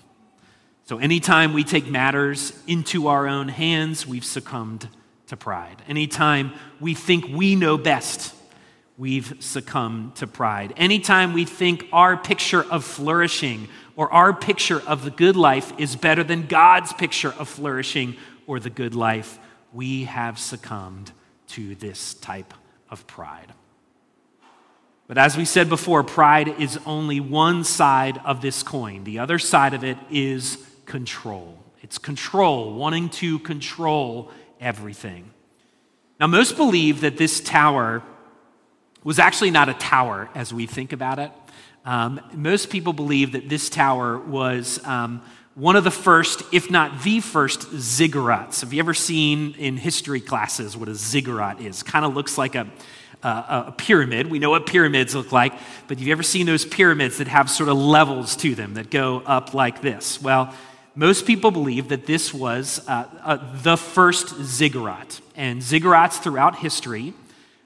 So, 0.85 0.97
anytime 0.97 1.53
we 1.53 1.63
take 1.63 1.87
matters 1.87 2.53
into 2.65 3.07
our 3.07 3.27
own 3.27 3.47
hands, 3.47 4.07
we've 4.07 4.25
succumbed 4.25 4.87
to 5.29 5.37
pride. 5.37 5.81
Anytime 5.87 6.51
we 6.79 6.93
think 6.93 7.25
we 7.29 7.55
know 7.55 7.77
best, 7.77 8.35
we've 8.97 9.33
succumbed 9.39 10.15
to 10.17 10.27
pride. 10.27 10.73
Anytime 10.75 11.33
we 11.33 11.45
think 11.45 11.87
our 11.93 12.17
picture 12.17 12.63
of 12.63 12.83
flourishing 12.83 13.67
or 13.95 14.11
our 14.11 14.33
picture 14.33 14.81
of 14.85 15.03
the 15.03 15.11
good 15.11 15.35
life 15.35 15.71
is 15.79 15.95
better 15.95 16.23
than 16.23 16.47
God's 16.47 16.93
picture 16.93 17.33
of 17.39 17.47
flourishing 17.47 18.17
or 18.45 18.59
the 18.59 18.69
good 18.69 18.95
life, 18.95 19.39
we 19.71 20.03
have 20.03 20.37
succumbed 20.37 21.11
to 21.47 21.75
this 21.75 22.13
type 22.15 22.53
of 22.89 23.05
pride. 23.07 23.53
But 25.07 25.17
as 25.17 25.37
we 25.37 25.45
said 25.45 25.69
before, 25.69 26.03
pride 26.03 26.59
is 26.59 26.79
only 26.85 27.19
one 27.19 27.63
side 27.63 28.19
of 28.25 28.41
this 28.41 28.61
coin. 28.61 29.03
The 29.05 29.19
other 29.19 29.39
side 29.39 29.73
of 29.73 29.83
it 29.83 29.97
is 30.11 30.57
control. 30.85 31.57
It's 31.81 31.97
control, 31.97 32.73
wanting 32.73 33.09
to 33.09 33.39
control 33.39 34.31
everything. 34.59 35.31
Now, 36.19 36.27
most 36.27 36.57
believe 36.57 37.01
that 37.01 37.17
this 37.17 37.39
tower 37.39 38.03
was 39.03 39.19
actually 39.19 39.51
not 39.51 39.69
a 39.69 39.73
tower 39.73 40.29
as 40.35 40.53
we 40.53 40.65
think 40.65 40.91
about 40.91 41.19
it. 41.19 41.31
Um, 41.85 42.19
most 42.33 42.69
people 42.69 42.93
believe 42.93 43.31
that 43.31 43.47
this 43.47 43.69
tower 43.69 44.17
was 44.17 44.85
um, 44.85 45.21
one 45.55 45.75
of 45.75 45.83
the 45.83 45.91
first, 45.91 46.43
if 46.51 46.69
not 46.69 47.03
the 47.03 47.19
first, 47.19 47.61
ziggurats. 47.71 48.61
Have 48.61 48.73
you 48.73 48.79
ever 48.79 48.93
seen 48.93 49.55
in 49.57 49.77
history 49.77 50.19
classes 50.19 50.75
what 50.75 50.89
a 50.89 50.95
ziggurat 50.95 51.61
is? 51.61 51.83
Kind 51.83 52.05
of 52.05 52.15
looks 52.15 52.37
like 52.37 52.55
a, 52.55 52.67
a 53.23 53.73
pyramid. 53.77 54.27
We 54.27 54.39
know 54.39 54.49
what 54.49 54.65
pyramids 54.65 55.15
look 55.15 55.31
like, 55.31 55.53
but 55.87 55.97
have 55.97 56.05
you 56.05 56.11
ever 56.11 56.23
seen 56.23 56.45
those 56.45 56.65
pyramids 56.65 57.17
that 57.17 57.27
have 57.27 57.49
sort 57.49 57.69
of 57.69 57.77
levels 57.77 58.35
to 58.37 58.55
them 58.55 58.75
that 58.75 58.89
go 58.89 59.21
up 59.25 59.53
like 59.53 59.81
this? 59.81 60.21
Well, 60.21 60.53
most 60.99 61.25
people 61.25 61.49
believe 61.49 61.87
that 61.87 62.05
this 62.05 62.33
was 62.33 62.85
uh, 62.85 63.05
uh, 63.23 63.37
the 63.61 63.77
first 63.77 64.35
ziggurat. 64.43 65.21
And 65.33 65.61
ziggurats 65.61 66.21
throughout 66.21 66.57
history 66.57 67.13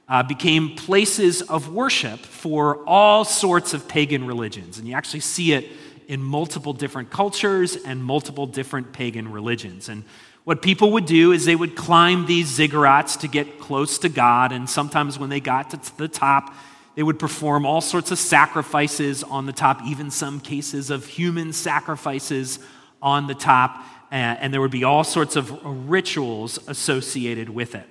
uh, 0.07 0.21
became 0.21 0.75
places 0.75 1.41
of 1.41 1.73
worship 1.73 2.19
for 2.19 2.87
all 2.87 3.25
sorts 3.25 3.73
of 3.73 3.87
pagan 3.87 4.27
religions. 4.27 4.77
And 4.77 4.87
you 4.87 4.93
actually 4.93 5.21
see 5.21 5.53
it 5.53 5.67
in 6.07 6.21
multiple 6.21 6.73
different 6.73 7.09
cultures 7.09 7.75
and 7.75 8.03
multiple 8.03 8.45
different 8.45 8.93
pagan 8.93 9.31
religions. 9.31 9.89
And 9.89 10.03
what 10.43 10.61
people 10.61 10.91
would 10.91 11.07
do 11.07 11.31
is 11.31 11.43
they 11.43 11.55
would 11.55 11.75
climb 11.75 12.27
these 12.27 12.55
ziggurats 12.55 13.19
to 13.21 13.27
get 13.27 13.59
close 13.59 13.97
to 13.99 14.09
God. 14.09 14.51
And 14.51 14.69
sometimes 14.69 15.17
when 15.17 15.31
they 15.31 15.39
got 15.39 15.71
to 15.71 15.97
the 15.97 16.07
top, 16.07 16.53
they 16.93 17.01
would 17.01 17.17
perform 17.17 17.65
all 17.65 17.81
sorts 17.81 18.11
of 18.11 18.19
sacrifices 18.19 19.23
on 19.23 19.47
the 19.47 19.53
top, 19.53 19.81
even 19.87 20.11
some 20.11 20.39
cases 20.39 20.91
of 20.91 21.07
human 21.07 21.51
sacrifices 21.51 22.59
on 23.03 23.27
the 23.27 23.35
top. 23.35 23.83
And 24.09 24.51
there 24.53 24.61
would 24.61 24.71
be 24.71 24.83
all 24.83 25.03
sorts 25.03 25.35
of 25.35 25.59
rituals 25.89 26.59
associated 26.67 27.49
with 27.49 27.75
it. 27.75 27.87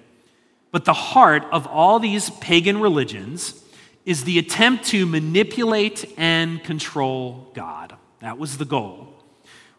But 0.71 0.85
the 0.85 0.93
heart 0.93 1.45
of 1.53 1.67
all 1.67 1.99
these 1.99 2.31
pagan 2.31 2.81
religions 2.81 3.63
is 4.05 4.25
the 4.25 4.39
attempt 4.39 4.87
to 4.87 5.05
manipulate 5.07 6.13
and 6.17 6.65
control 6.65 7.51
God. 7.55 7.95
That 8.21 8.39
was 8.39 8.59
the 8.59 8.65
goal. 8.65 9.09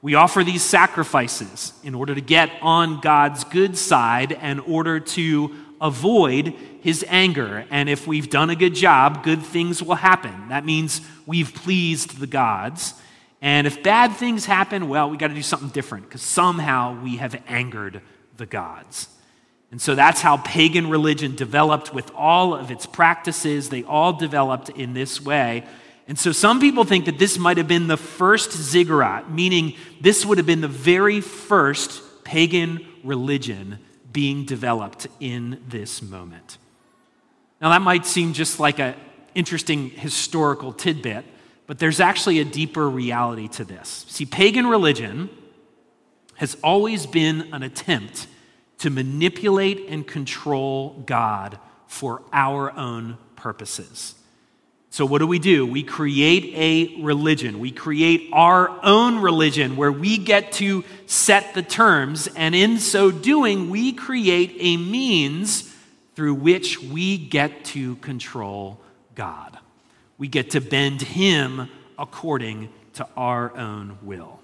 We 0.01 0.15
offer 0.15 0.43
these 0.43 0.61
sacrifices 0.61 1.73
in 1.81 1.95
order 1.95 2.13
to 2.13 2.21
get 2.21 2.51
on 2.61 2.99
God's 2.99 3.45
good 3.45 3.77
side 3.77 4.33
in 4.33 4.59
order 4.59 4.99
to 4.99 5.55
avoid 5.79 6.53
his 6.81 7.05
anger. 7.07 7.65
And 7.69 7.87
if 7.87 8.05
we've 8.05 8.29
done 8.29 8.49
a 8.49 8.55
good 8.55 8.75
job, 8.75 9.23
good 9.23 9.41
things 9.41 9.81
will 9.81 9.95
happen. 9.95 10.49
That 10.49 10.65
means 10.65 10.99
we've 11.25 11.53
pleased 11.53 12.19
the 12.19 12.27
gods. 12.27 12.95
And 13.43 13.67
if 13.67 13.83
bad 13.83 14.13
things 14.13 14.45
happen, 14.45 14.87
well, 14.87 15.09
we 15.09 15.17
got 15.17 15.27
to 15.27 15.33
do 15.33 15.41
something 15.41 15.67
different 15.67 16.05
because 16.05 16.21
somehow 16.21 16.97
we 17.01 17.17
have 17.17 17.35
angered 17.45 18.01
the 18.37 18.45
gods. 18.45 19.09
And 19.69 19.81
so 19.81 19.95
that's 19.95 20.21
how 20.21 20.37
pagan 20.37 20.89
religion 20.89 21.35
developed 21.35 21.93
with 21.93 22.09
all 22.15 22.55
of 22.55 22.71
its 22.71 22.85
practices. 22.85 23.67
They 23.67 23.83
all 23.83 24.13
developed 24.13 24.69
in 24.69 24.93
this 24.93 25.19
way. 25.19 25.65
And 26.07 26.17
so 26.17 26.31
some 26.31 26.61
people 26.61 26.85
think 26.85 27.03
that 27.03 27.19
this 27.19 27.37
might 27.37 27.57
have 27.57 27.67
been 27.67 27.87
the 27.87 27.97
first 27.97 28.53
ziggurat, 28.53 29.29
meaning 29.29 29.75
this 29.99 30.25
would 30.25 30.37
have 30.37 30.47
been 30.47 30.61
the 30.61 30.69
very 30.69 31.19
first 31.19 32.01
pagan 32.23 32.79
religion 33.03 33.79
being 34.13 34.45
developed 34.45 35.07
in 35.19 35.61
this 35.67 36.01
moment. 36.01 36.59
Now, 37.59 37.71
that 37.71 37.81
might 37.81 38.05
seem 38.05 38.31
just 38.31 38.57
like 38.57 38.79
an 38.79 38.95
interesting 39.35 39.89
historical 39.89 40.71
tidbit, 40.71 41.25
but 41.67 41.79
there's 41.79 41.99
actually 41.99 42.39
a 42.39 42.45
deeper 42.45 42.89
reality 42.89 43.47
to 43.49 43.63
this. 43.63 44.05
See, 44.09 44.25
pagan 44.25 44.67
religion 44.67 45.29
has 46.35 46.57
always 46.63 47.05
been 47.05 47.53
an 47.53 47.63
attempt 47.63 48.27
to 48.79 48.89
manipulate 48.89 49.87
and 49.87 50.05
control 50.05 51.03
God 51.05 51.57
for 51.87 52.21
our 52.33 52.71
own 52.77 53.17
purposes. 53.35 54.15
So, 54.89 55.05
what 55.05 55.19
do 55.19 55.27
we 55.27 55.39
do? 55.39 55.65
We 55.65 55.81
create 55.81 56.53
a 56.53 57.01
religion. 57.01 57.59
We 57.59 57.71
create 57.71 58.29
our 58.31 58.69
own 58.83 59.19
religion 59.19 59.75
where 59.75 59.91
we 59.91 60.17
get 60.17 60.51
to 60.53 60.83
set 61.07 61.55
the 61.55 61.63
terms, 61.63 62.27
and 62.35 62.53
in 62.53 62.77
so 62.77 63.09
doing, 63.09 63.71
we 63.71 63.93
create 63.93 64.55
a 64.59 64.77
means 64.77 65.73
through 66.15 66.35
which 66.35 66.79
we 66.79 67.17
get 67.17 67.65
to 67.65 67.95
control 67.97 68.79
God. 69.15 69.57
We 70.17 70.27
get 70.27 70.51
to 70.51 70.61
bend 70.61 71.01
Him 71.01 71.69
according 71.97 72.69
to 72.93 73.07
our 73.15 73.55
own 73.57 73.97
will. 74.01 74.39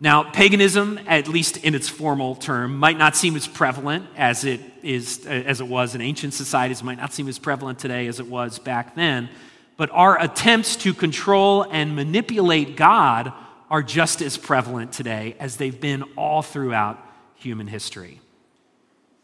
Now, 0.00 0.24
paganism, 0.24 0.98
at 1.06 1.28
least 1.28 1.58
in 1.58 1.76
its 1.76 1.88
formal 1.88 2.34
term, 2.34 2.76
might 2.76 2.98
not 2.98 3.14
seem 3.14 3.36
as 3.36 3.46
prevalent 3.46 4.06
as 4.16 4.44
it, 4.44 4.60
is, 4.82 5.24
as 5.26 5.60
it 5.60 5.68
was 5.68 5.94
in 5.94 6.00
ancient 6.00 6.34
societies, 6.34 6.82
might 6.82 6.98
not 6.98 7.12
seem 7.12 7.28
as 7.28 7.38
prevalent 7.38 7.78
today 7.78 8.08
as 8.08 8.18
it 8.18 8.26
was 8.26 8.58
back 8.58 8.96
then. 8.96 9.28
But 9.76 9.90
our 9.92 10.20
attempts 10.20 10.74
to 10.78 10.92
control 10.92 11.62
and 11.70 11.94
manipulate 11.94 12.76
God 12.76 13.32
are 13.70 13.82
just 13.82 14.22
as 14.22 14.36
prevalent 14.36 14.92
today 14.92 15.36
as 15.38 15.56
they've 15.56 15.80
been 15.80 16.02
all 16.16 16.42
throughout 16.42 16.98
human 17.36 17.68
history. 17.68 18.20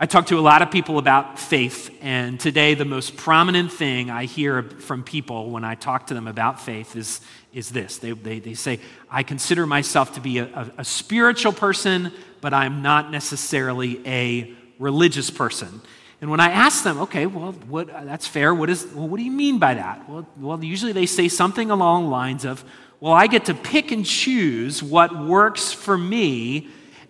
I 0.00 0.06
talk 0.06 0.26
to 0.26 0.38
a 0.38 0.40
lot 0.40 0.62
of 0.62 0.70
people 0.70 0.98
about 0.98 1.40
faith, 1.40 1.92
and 2.00 2.38
today 2.38 2.74
the 2.74 2.84
most 2.84 3.16
prominent 3.16 3.72
thing 3.72 4.10
I 4.10 4.26
hear 4.26 4.62
from 4.62 5.02
people 5.02 5.50
when 5.50 5.64
I 5.64 5.74
talk 5.74 6.06
to 6.06 6.14
them 6.14 6.28
about 6.28 6.60
faith 6.60 6.94
is, 6.94 7.20
is 7.52 7.70
this. 7.70 7.96
They, 7.96 8.12
they, 8.12 8.38
they 8.38 8.54
say, 8.54 8.78
I 9.10 9.24
consider 9.24 9.66
myself 9.66 10.14
to 10.14 10.20
be 10.20 10.38
a, 10.38 10.44
a, 10.44 10.72
a 10.78 10.84
spiritual 10.84 11.52
person, 11.52 12.12
but 12.40 12.54
I'm 12.54 12.80
not 12.80 13.10
necessarily 13.10 14.00
a 14.06 14.54
religious 14.78 15.30
person. 15.30 15.80
And 16.20 16.30
when 16.30 16.38
I 16.38 16.50
ask 16.52 16.84
them, 16.84 16.98
okay, 17.00 17.26
well, 17.26 17.50
what, 17.66 17.88
that's 17.88 18.28
fair. 18.28 18.54
What, 18.54 18.70
is, 18.70 18.86
well, 18.94 19.08
what 19.08 19.16
do 19.16 19.24
you 19.24 19.32
mean 19.32 19.58
by 19.58 19.74
that? 19.74 20.08
Well, 20.08 20.28
well, 20.36 20.62
usually 20.62 20.92
they 20.92 21.06
say 21.06 21.26
something 21.26 21.72
along 21.72 22.04
the 22.04 22.10
lines 22.10 22.44
of, 22.44 22.64
well, 23.00 23.14
I 23.14 23.26
get 23.26 23.46
to 23.46 23.54
pick 23.54 23.90
and 23.90 24.06
choose 24.06 24.80
what 24.80 25.26
works 25.26 25.72
for 25.72 25.98
me 25.98 26.68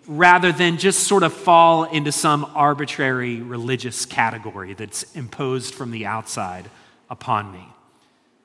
rather 0.09 0.51
than 0.51 0.79
just 0.79 1.01
sort 1.01 1.23
of 1.23 1.33
fall 1.35 1.85
into 1.85 2.11
some 2.11 2.51
arbitrary 2.55 3.43
religious 3.43 4.07
category 4.07 4.73
that's 4.73 5.03
imposed 5.15 5.75
from 5.75 5.91
the 5.91 6.07
outside 6.07 6.69
upon 7.11 7.53
me. 7.53 7.65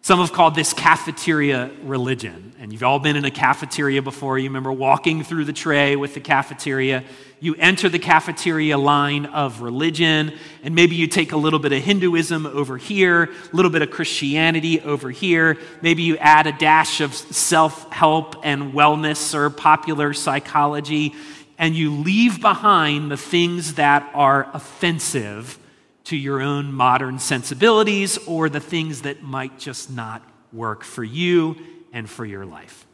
Some 0.01 0.19
have 0.19 0.33
called 0.33 0.53
this 0.53 0.73
cafeteria 0.73 1.71
religion. 1.83 2.53
And 2.59 2.73
you've 2.73 2.83
all 2.83 2.99
been 2.99 3.15
in 3.15 3.23
a 3.23 3.31
cafeteria 3.31 4.01
before. 4.01 4.37
You 4.37 4.49
remember 4.49 4.73
walking 4.73 5.23
through 5.23 5.45
the 5.45 5.53
tray 5.53 5.95
with 5.95 6.13
the 6.13 6.19
cafeteria. 6.19 7.05
You 7.39 7.55
enter 7.57 7.87
the 7.87 7.99
cafeteria 7.99 8.77
line 8.77 9.25
of 9.27 9.61
religion, 9.61 10.33
and 10.61 10.75
maybe 10.75 10.97
you 10.97 11.07
take 11.07 11.31
a 11.31 11.37
little 11.37 11.59
bit 11.59 11.71
of 11.71 11.81
Hinduism 11.81 12.45
over 12.45 12.77
here, 12.77 13.23
a 13.23 13.55
little 13.55 13.71
bit 13.71 13.81
of 13.81 13.91
Christianity 13.91 14.81
over 14.81 15.09
here. 15.09 15.57
Maybe 15.81 16.03
you 16.03 16.17
add 16.17 16.47
a 16.47 16.51
dash 16.51 16.99
of 16.99 17.13
self 17.13 17.89
help 17.89 18.35
and 18.43 18.73
wellness 18.73 19.33
or 19.33 19.49
popular 19.49 20.11
psychology 20.11 21.13
and 21.57 21.75
you 21.75 21.91
leave 21.91 22.41
behind 22.41 23.11
the 23.11 23.17
things 23.17 23.75
that 23.75 24.09
are 24.13 24.49
offensive 24.53 25.59
to 26.05 26.17
your 26.17 26.41
own 26.41 26.73
modern 26.73 27.19
sensibilities 27.19 28.17
or 28.27 28.49
the 28.49 28.59
things 28.59 29.03
that 29.03 29.23
might 29.23 29.57
just 29.57 29.89
not 29.89 30.21
work 30.51 30.83
for 30.83 31.03
you 31.03 31.55
and 31.93 32.09
for 32.09 32.25
your 32.25 32.45
life. 32.45 32.85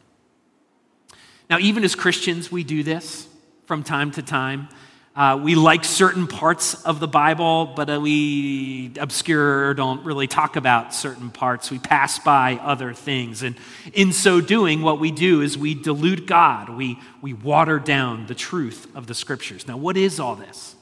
Now, 1.48 1.58
even 1.58 1.82
as 1.82 1.96
Christians, 1.96 2.52
we 2.52 2.62
do 2.62 2.82
this 2.82 3.26
from 3.66 3.82
time 3.82 4.12
to 4.12 4.22
time. 4.22 4.68
Uh, 5.16 5.40
we 5.42 5.56
like 5.56 5.84
certain 5.84 6.28
parts 6.28 6.84
of 6.84 7.00
the 7.00 7.08
Bible, 7.08 7.66
but 7.74 7.90
uh, 7.90 8.00
we 8.00 8.92
obscure 9.00 9.74
don't 9.74 10.04
really 10.04 10.28
talk 10.28 10.54
about 10.54 10.94
certain 10.94 11.30
parts. 11.30 11.68
We 11.68 11.80
pass 11.80 12.20
by 12.20 12.60
other 12.62 12.94
things. 12.94 13.42
And 13.42 13.56
in 13.92 14.12
so 14.12 14.40
doing, 14.40 14.82
what 14.82 15.00
we 15.00 15.10
do 15.10 15.40
is 15.42 15.58
we 15.58 15.74
dilute 15.74 16.26
God, 16.26 16.68
we, 16.68 16.96
we 17.20 17.32
water 17.32 17.80
down 17.80 18.28
the 18.28 18.36
truth 18.36 18.86
of 18.94 19.08
the 19.08 19.14
scriptures. 19.14 19.66
Now, 19.66 19.76
what 19.76 19.96
is 19.96 20.20
all 20.20 20.36
this? 20.36 20.76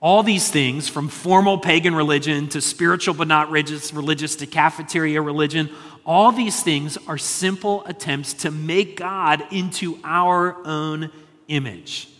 All 0.00 0.22
these 0.22 0.50
things, 0.50 0.86
from 0.86 1.08
formal 1.08 1.56
pagan 1.56 1.94
religion 1.94 2.50
to 2.50 2.60
spiritual 2.60 3.14
but 3.14 3.26
not 3.26 3.50
religious, 3.50 3.90
religious 3.94 4.36
to 4.36 4.46
cafeteria 4.46 5.22
religion, 5.22 5.70
all 6.04 6.30
these 6.30 6.62
things 6.62 6.98
are 7.08 7.16
simple 7.16 7.82
attempts 7.86 8.34
to 8.34 8.50
make 8.50 8.98
God 8.98 9.42
into 9.50 9.98
our 10.04 10.58
own 10.66 11.10
image. 11.48 12.10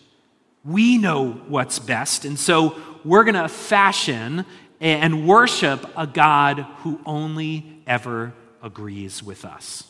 We 0.67 0.99
know 0.99 1.33
what's 1.33 1.79
best. 1.79 2.25
And 2.25 2.39
so 2.39 2.77
we're 3.05 3.25
going 3.25 3.35
to 3.35 3.49
fashion 3.49 4.45
and 4.81 5.27
worship 5.27 5.89
a 5.97 6.07
God 6.07 6.61
who 6.79 7.01
only 7.07 7.81
ever 7.87 8.35
agrees 8.63 9.23
with 9.23 9.45
us. 9.45 9.85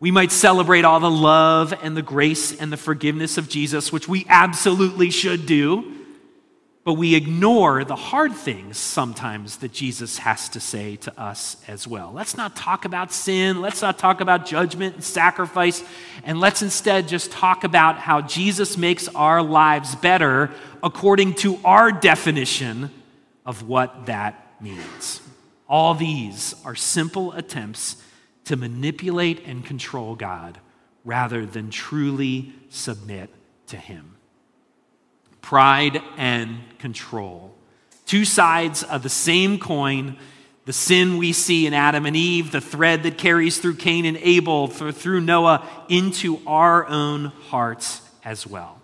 We 0.00 0.10
might 0.10 0.32
celebrate 0.32 0.84
all 0.84 1.00
the 1.00 1.10
love 1.10 1.74
and 1.82 1.96
the 1.96 2.02
grace 2.02 2.54
and 2.54 2.72
the 2.72 2.76
forgiveness 2.76 3.38
of 3.38 3.48
Jesus, 3.48 3.92
which 3.92 4.08
we 4.08 4.26
absolutely 4.28 5.10
should 5.10 5.46
do 5.46 5.93
but 6.84 6.94
we 6.94 7.14
ignore 7.14 7.82
the 7.82 7.96
hard 7.96 8.34
things 8.34 8.76
sometimes 8.76 9.56
that 9.58 9.72
Jesus 9.72 10.18
has 10.18 10.50
to 10.50 10.60
say 10.60 10.96
to 10.96 11.20
us 11.20 11.56
as 11.66 11.88
well. 11.88 12.12
Let's 12.12 12.36
not 12.36 12.54
talk 12.54 12.84
about 12.84 13.10
sin. 13.10 13.62
Let's 13.62 13.80
not 13.80 13.98
talk 13.98 14.20
about 14.20 14.44
judgment 14.44 14.96
and 14.96 15.02
sacrifice. 15.02 15.82
And 16.24 16.40
let's 16.40 16.60
instead 16.60 17.08
just 17.08 17.32
talk 17.32 17.64
about 17.64 17.96
how 17.96 18.20
Jesus 18.20 18.76
makes 18.76 19.08
our 19.08 19.42
lives 19.42 19.94
better 19.94 20.50
according 20.82 21.34
to 21.34 21.58
our 21.64 21.90
definition 21.90 22.90
of 23.46 23.66
what 23.66 24.04
that 24.04 24.54
means. 24.60 25.22
All 25.66 25.94
these 25.94 26.54
are 26.66 26.74
simple 26.74 27.32
attempts 27.32 27.96
to 28.44 28.56
manipulate 28.56 29.46
and 29.46 29.64
control 29.64 30.14
God 30.14 30.60
rather 31.02 31.46
than 31.46 31.70
truly 31.70 32.52
submit 32.68 33.30
to 33.68 33.78
Him 33.78 34.13
pride 35.44 36.00
and 36.16 36.58
control. 36.78 37.54
Two 38.06 38.24
sides 38.24 38.82
of 38.82 39.02
the 39.02 39.10
same 39.10 39.58
coin 39.58 40.16
the 40.64 40.72
sin 40.72 41.18
we 41.18 41.34
see 41.34 41.66
in 41.66 41.74
Adam 41.74 42.06
and 42.06 42.16
Eve, 42.16 42.50
the 42.50 42.60
thread 42.60 43.02
that 43.02 43.18
carries 43.18 43.58
through 43.58 43.74
Cain 43.74 44.06
and 44.06 44.16
Abel, 44.16 44.66
through 44.66 45.20
Noah, 45.20 45.68
into 45.90 46.40
our 46.46 46.86
own 46.86 47.26
hearts 47.26 48.00
as 48.24 48.46
well. 48.46 48.80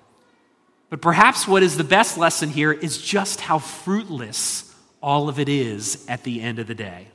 But 0.91 1.01
perhaps 1.01 1.49
what 1.49 1.63
is 1.63 1.79
the 1.79 1.85
best 1.85 2.19
lesson 2.19 2.51
here 2.51 2.71
is 2.71 3.01
just 3.01 3.41
how 3.41 3.59
fruitless 3.59 4.75
all 5.03 5.31
of 5.31 5.39
it 5.39 5.49
is 5.49 6.05
at 6.07 6.23
the 6.25 6.43
end 6.43 6.59
of 6.59 6.67
the 6.67 6.75
day. 6.75 7.09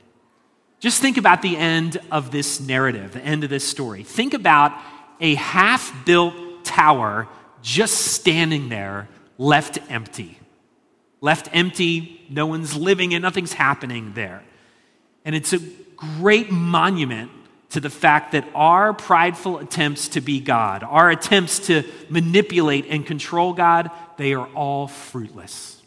Just 0.80 1.00
think 1.00 1.16
about 1.16 1.42
the 1.42 1.56
end 1.56 1.98
of 2.10 2.32
this 2.32 2.58
narrative, 2.58 3.12
the 3.12 3.24
end 3.24 3.44
of 3.44 3.50
this 3.50 3.64
story. 3.64 4.02
Think 4.02 4.34
about 4.34 4.72
a 5.20 5.36
half 5.36 6.04
built 6.04 6.34
tower 6.64 7.28
just 7.62 7.98
standing 7.98 8.68
there, 8.68 9.08
left 9.38 9.78
empty. 9.90 10.38
Left 11.20 11.48
empty, 11.52 12.24
no 12.28 12.46
one's 12.46 12.76
living 12.76 13.14
and 13.14 13.22
nothing's 13.22 13.52
happening 13.52 14.12
there. 14.14 14.42
And 15.24 15.34
it's 15.34 15.52
a 15.52 15.58
great 15.96 16.50
monument 16.50 17.30
to 17.70 17.80
the 17.80 17.90
fact 17.90 18.32
that 18.32 18.46
our 18.54 18.92
prideful 18.92 19.58
attempts 19.58 20.08
to 20.08 20.20
be 20.20 20.40
God, 20.40 20.82
our 20.82 21.10
attempts 21.10 21.66
to 21.66 21.82
manipulate 22.08 22.86
and 22.88 23.04
control 23.04 23.52
God, 23.52 23.90
they 24.16 24.34
are 24.34 24.46
all 24.48 24.86
fruitless. 24.86 25.82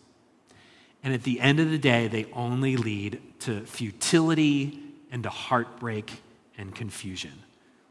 And 1.03 1.13
at 1.13 1.23
the 1.23 1.39
end 1.39 1.59
of 1.59 1.69
the 1.69 1.77
day, 1.77 2.07
they 2.07 2.25
only 2.33 2.75
lead 2.75 3.21
to 3.41 3.61
futility 3.61 4.79
and 5.11 5.23
to 5.23 5.29
heartbreak 5.29 6.11
and 6.57 6.75
confusion. 6.75 7.31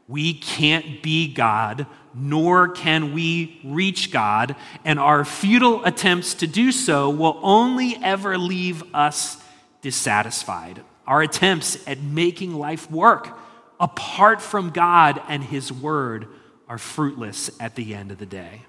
We 0.09 0.33
can't 0.33 1.03
be 1.03 1.31
God, 1.31 1.85
nor 2.15 2.69
can 2.69 3.13
we 3.13 3.61
reach 3.63 4.11
God, 4.11 4.55
and 4.83 4.99
our 4.99 5.23
futile 5.23 5.85
attempts 5.85 6.33
to 6.35 6.47
do 6.47 6.71
so 6.71 7.11
will 7.11 7.39
only 7.43 7.95
ever 8.01 8.35
leave 8.35 8.83
us 8.95 9.37
dissatisfied. 9.83 10.81
Our 11.05 11.21
attempts 11.21 11.87
at 11.87 12.01
making 12.01 12.55
life 12.55 12.89
work 12.89 13.37
apart 13.79 14.41
from 14.41 14.71
God 14.71 15.21
and 15.27 15.43
His 15.43 15.71
Word 15.71 16.27
are 16.67 16.79
fruitless 16.79 17.51
at 17.59 17.75
the 17.75 17.93
end 17.93 18.11
of 18.11 18.17
the 18.17 18.25
day. 18.25 18.63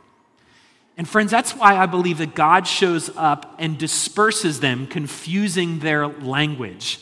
And 0.98 1.08
friends, 1.08 1.30
that's 1.30 1.56
why 1.56 1.74
I 1.76 1.86
believe 1.86 2.18
that 2.18 2.34
God 2.34 2.66
shows 2.66 3.10
up 3.16 3.54
and 3.58 3.78
disperses 3.78 4.60
them, 4.60 4.86
confusing 4.86 5.78
their 5.78 6.06
language. 6.06 7.00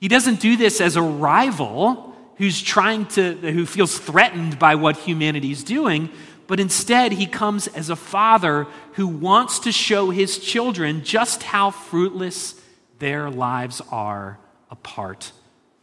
He 0.00 0.08
doesn't 0.08 0.40
do 0.40 0.56
this 0.56 0.80
as 0.80 0.96
a 0.96 1.02
rival 1.02 2.09
who's 2.40 2.62
trying 2.62 3.04
to, 3.04 3.34
who 3.34 3.66
feels 3.66 3.98
threatened 3.98 4.58
by 4.58 4.74
what 4.74 4.96
humanity's 4.96 5.62
doing, 5.62 6.08
but 6.46 6.58
instead 6.58 7.12
he 7.12 7.26
comes 7.26 7.66
as 7.68 7.90
a 7.90 7.96
father 7.96 8.66
who 8.94 9.06
wants 9.06 9.58
to 9.58 9.70
show 9.70 10.08
his 10.08 10.38
children 10.38 11.04
just 11.04 11.42
how 11.42 11.70
fruitless 11.70 12.58
their 12.98 13.28
lives 13.28 13.82
are 13.92 14.38
apart 14.70 15.32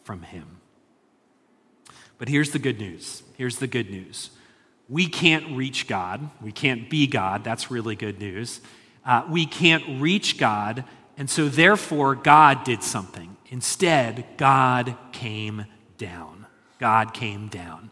from 0.04 0.24
him. 0.24 0.58
But 2.18 2.28
here's 2.28 2.50
the 2.50 2.60
good 2.60 2.80
news. 2.80 3.22
Here's 3.38 3.60
the 3.60 3.68
good 3.68 3.92
news. 3.92 4.32
We 4.90 5.08
can't 5.08 5.56
reach 5.56 5.88
God. 5.88 6.28
We 6.42 6.52
can't 6.52 6.90
be 6.90 7.06
God. 7.06 7.44
That's 7.44 7.70
really 7.70 7.96
good 7.96 8.20
news. 8.20 8.62
Uh, 9.06 9.28
we 9.30 9.46
can't 9.46 10.02
reach 10.02 10.40
God, 10.40 10.86
and 11.20 11.30
so 11.30 11.50
therefore 11.50 12.16
God 12.16 12.64
did 12.64 12.82
something. 12.82 13.38
Instead, 13.52 14.26
God 14.38 14.98
came 15.12 15.68
down. 16.00 16.47
God 16.80 17.14
came 17.14 17.48
down. 17.48 17.92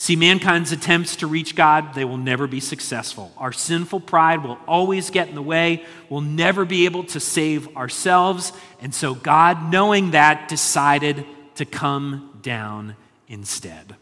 See, 0.00 0.14
mankind's 0.14 0.70
attempts 0.70 1.16
to 1.16 1.26
reach 1.26 1.56
God, 1.56 1.94
they 1.94 2.04
will 2.04 2.18
never 2.18 2.46
be 2.46 2.60
successful. 2.60 3.32
Our 3.36 3.52
sinful 3.52 4.00
pride 4.00 4.44
will 4.44 4.58
always 4.68 5.10
get 5.10 5.28
in 5.28 5.34
the 5.34 5.42
way. 5.42 5.84
We'll 6.08 6.20
never 6.20 6.64
be 6.64 6.84
able 6.84 7.02
to 7.04 7.18
save 7.18 7.76
ourselves. 7.76 8.52
And 8.80 8.94
so, 8.94 9.16
God, 9.16 9.72
knowing 9.72 10.12
that, 10.12 10.48
decided 10.48 11.26
to 11.56 11.64
come 11.64 12.38
down 12.42 12.94
instead. 13.26 13.96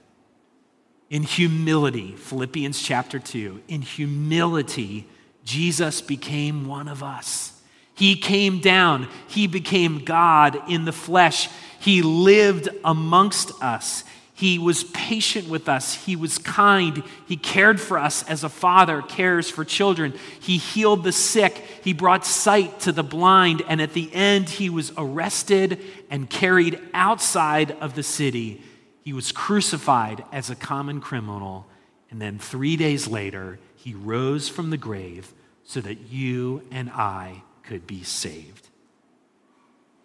In 1.09 1.23
humility, 1.23 2.13
Philippians 2.13 2.83
chapter 2.83 3.19
2, 3.19 3.63
in 3.69 3.81
humility, 3.81 5.07
Jesus 5.45 6.03
became 6.03 6.67
one 6.67 6.89
of 6.89 7.03
us. 7.03 7.56
He 7.97 8.15
came 8.15 8.61
down, 8.61 9.09
he 9.27 9.47
became 9.47 10.05
God 10.05 10.61
in 10.69 10.85
the 10.85 10.93
flesh. 10.93 11.49
He 11.81 12.03
lived 12.03 12.69
amongst 12.85 13.63
us. 13.63 14.05
He 14.35 14.59
was 14.59 14.85
patient 14.85 15.49
with 15.49 15.67
us. 15.67 15.95
He 15.95 16.15
was 16.15 16.37
kind. 16.37 17.03
He 17.27 17.39
cared 17.39 17.81
for 17.81 17.99
us 17.99 18.23
as 18.29 18.45
a 18.45 18.51
father 18.51 19.01
cares 19.01 19.49
for 19.49 19.65
children. 19.65 20.13
He 20.41 20.59
healed 20.59 21.05
the 21.05 21.13
sick. 21.13 21.65
He 21.83 21.95
brought 21.95 22.27
sight 22.27 22.81
to 22.81 22.93
the 22.93 23.03
blind. 23.03 23.63
And 23.67 23.81
at 23.81 23.95
the 23.95 24.13
end, 24.13 24.51
he 24.51 24.69
was 24.69 24.93
arrested 24.99 25.81
and 26.11 26.29
carried 26.29 26.79
outside 26.93 27.71
of 27.81 27.95
the 27.95 28.03
city. 28.03 28.63
He 29.01 29.15
was 29.15 29.33
crucified 29.33 30.23
as 30.33 30.51
a 30.51 30.55
common 30.55 31.01
criminal. 31.01 31.67
And 32.11 32.21
then 32.21 32.39
three 32.39 32.77
days 32.77 33.09
later, 33.09 33.59
he 33.77 33.95
rose 33.95 34.51
from 34.51 34.69
the 34.69 34.77
grave 34.77 35.33
so 35.65 35.81
that 35.81 36.11
you 36.11 36.61
and 36.71 36.91
I 36.91 37.43
could 37.67 37.87
be 37.87 38.03
saved. 38.03 38.69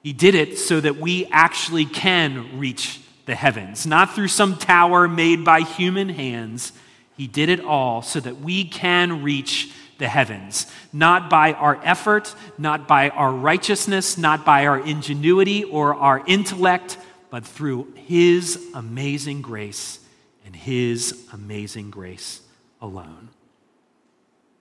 He 0.03 0.13
did 0.13 0.35
it 0.35 0.57
so 0.57 0.79
that 0.79 0.97
we 0.97 1.27
actually 1.27 1.85
can 1.85 2.59
reach 2.59 3.01
the 3.25 3.35
heavens, 3.35 3.85
not 3.85 4.15
through 4.15 4.29
some 4.29 4.57
tower 4.57 5.07
made 5.07 5.45
by 5.45 5.61
human 5.61 6.09
hands. 6.09 6.73
He 7.15 7.27
did 7.27 7.49
it 7.49 7.59
all 7.59 8.01
so 8.01 8.19
that 8.19 8.41
we 8.41 8.65
can 8.65 9.21
reach 9.21 9.71
the 9.99 10.07
heavens, 10.07 10.65
not 10.91 11.29
by 11.29 11.53
our 11.53 11.79
effort, 11.83 12.33
not 12.57 12.87
by 12.87 13.09
our 13.09 13.31
righteousness, 13.31 14.17
not 14.17 14.43
by 14.43 14.65
our 14.65 14.79
ingenuity 14.79 15.63
or 15.63 15.93
our 15.93 16.23
intellect, 16.25 16.97
but 17.29 17.45
through 17.45 17.93
His 17.93 18.71
amazing 18.73 19.43
grace 19.43 19.99
and 20.43 20.55
His 20.55 21.27
amazing 21.31 21.91
grace 21.91 22.41
alone. 22.81 23.29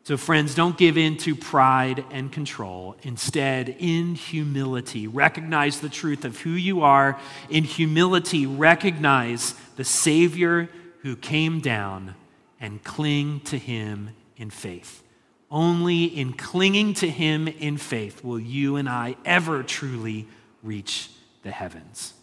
So, 0.02 0.16
friends, 0.16 0.54
don't 0.54 0.78
give 0.78 0.96
in 0.96 1.18
to 1.18 1.36
pride 1.36 2.04
and 2.10 2.32
control. 2.32 2.96
Instead, 3.02 3.68
in 3.78 4.14
humility, 4.14 5.06
recognize 5.06 5.80
the 5.80 5.90
truth 5.90 6.24
of 6.24 6.40
who 6.40 6.50
you 6.50 6.82
are. 6.82 7.18
In 7.50 7.64
humility, 7.64 8.46
recognize 8.46 9.54
the 9.76 9.84
Savior 9.84 10.70
who 11.02 11.16
came 11.16 11.60
down 11.60 12.14
and 12.60 12.82
cling 12.82 13.40
to 13.40 13.58
him 13.58 14.10
in 14.36 14.50
faith. 14.50 15.02
Only 15.50 16.04
in 16.04 16.32
clinging 16.32 16.94
to 16.94 17.10
him 17.10 17.46
in 17.48 17.76
faith 17.76 18.24
will 18.24 18.40
you 18.40 18.76
and 18.76 18.88
I 18.88 19.16
ever 19.24 19.62
truly 19.62 20.28
reach 20.62 21.10
the 21.42 21.50
heavens. 21.50 22.14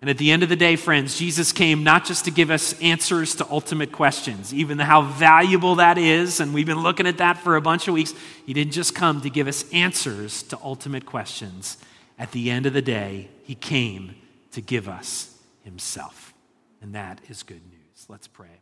And 0.00 0.08
at 0.08 0.16
the 0.16 0.30
end 0.30 0.42
of 0.42 0.48
the 0.48 0.56
day, 0.56 0.76
friends, 0.76 1.18
Jesus 1.18 1.52
came 1.52 1.84
not 1.84 2.06
just 2.06 2.24
to 2.24 2.30
give 2.30 2.50
us 2.50 2.78
answers 2.80 3.34
to 3.34 3.46
ultimate 3.50 3.92
questions, 3.92 4.54
even 4.54 4.78
how 4.78 5.02
valuable 5.02 5.74
that 5.74 5.98
is, 5.98 6.40
and 6.40 6.54
we've 6.54 6.66
been 6.66 6.82
looking 6.82 7.06
at 7.06 7.18
that 7.18 7.36
for 7.36 7.56
a 7.56 7.60
bunch 7.60 7.86
of 7.86 7.92
weeks. 7.92 8.14
He 8.46 8.54
didn't 8.54 8.72
just 8.72 8.94
come 8.94 9.20
to 9.20 9.28
give 9.28 9.46
us 9.46 9.70
answers 9.72 10.42
to 10.44 10.58
ultimate 10.62 11.04
questions. 11.04 11.76
At 12.18 12.32
the 12.32 12.50
end 12.50 12.64
of 12.64 12.72
the 12.72 12.82
day, 12.82 13.28
He 13.44 13.54
came 13.54 14.14
to 14.52 14.62
give 14.62 14.88
us 14.88 15.36
Himself. 15.64 16.32
And 16.80 16.94
that 16.94 17.20
is 17.28 17.42
good 17.42 17.62
news. 17.70 18.06
Let's 18.08 18.26
pray. 18.26 18.60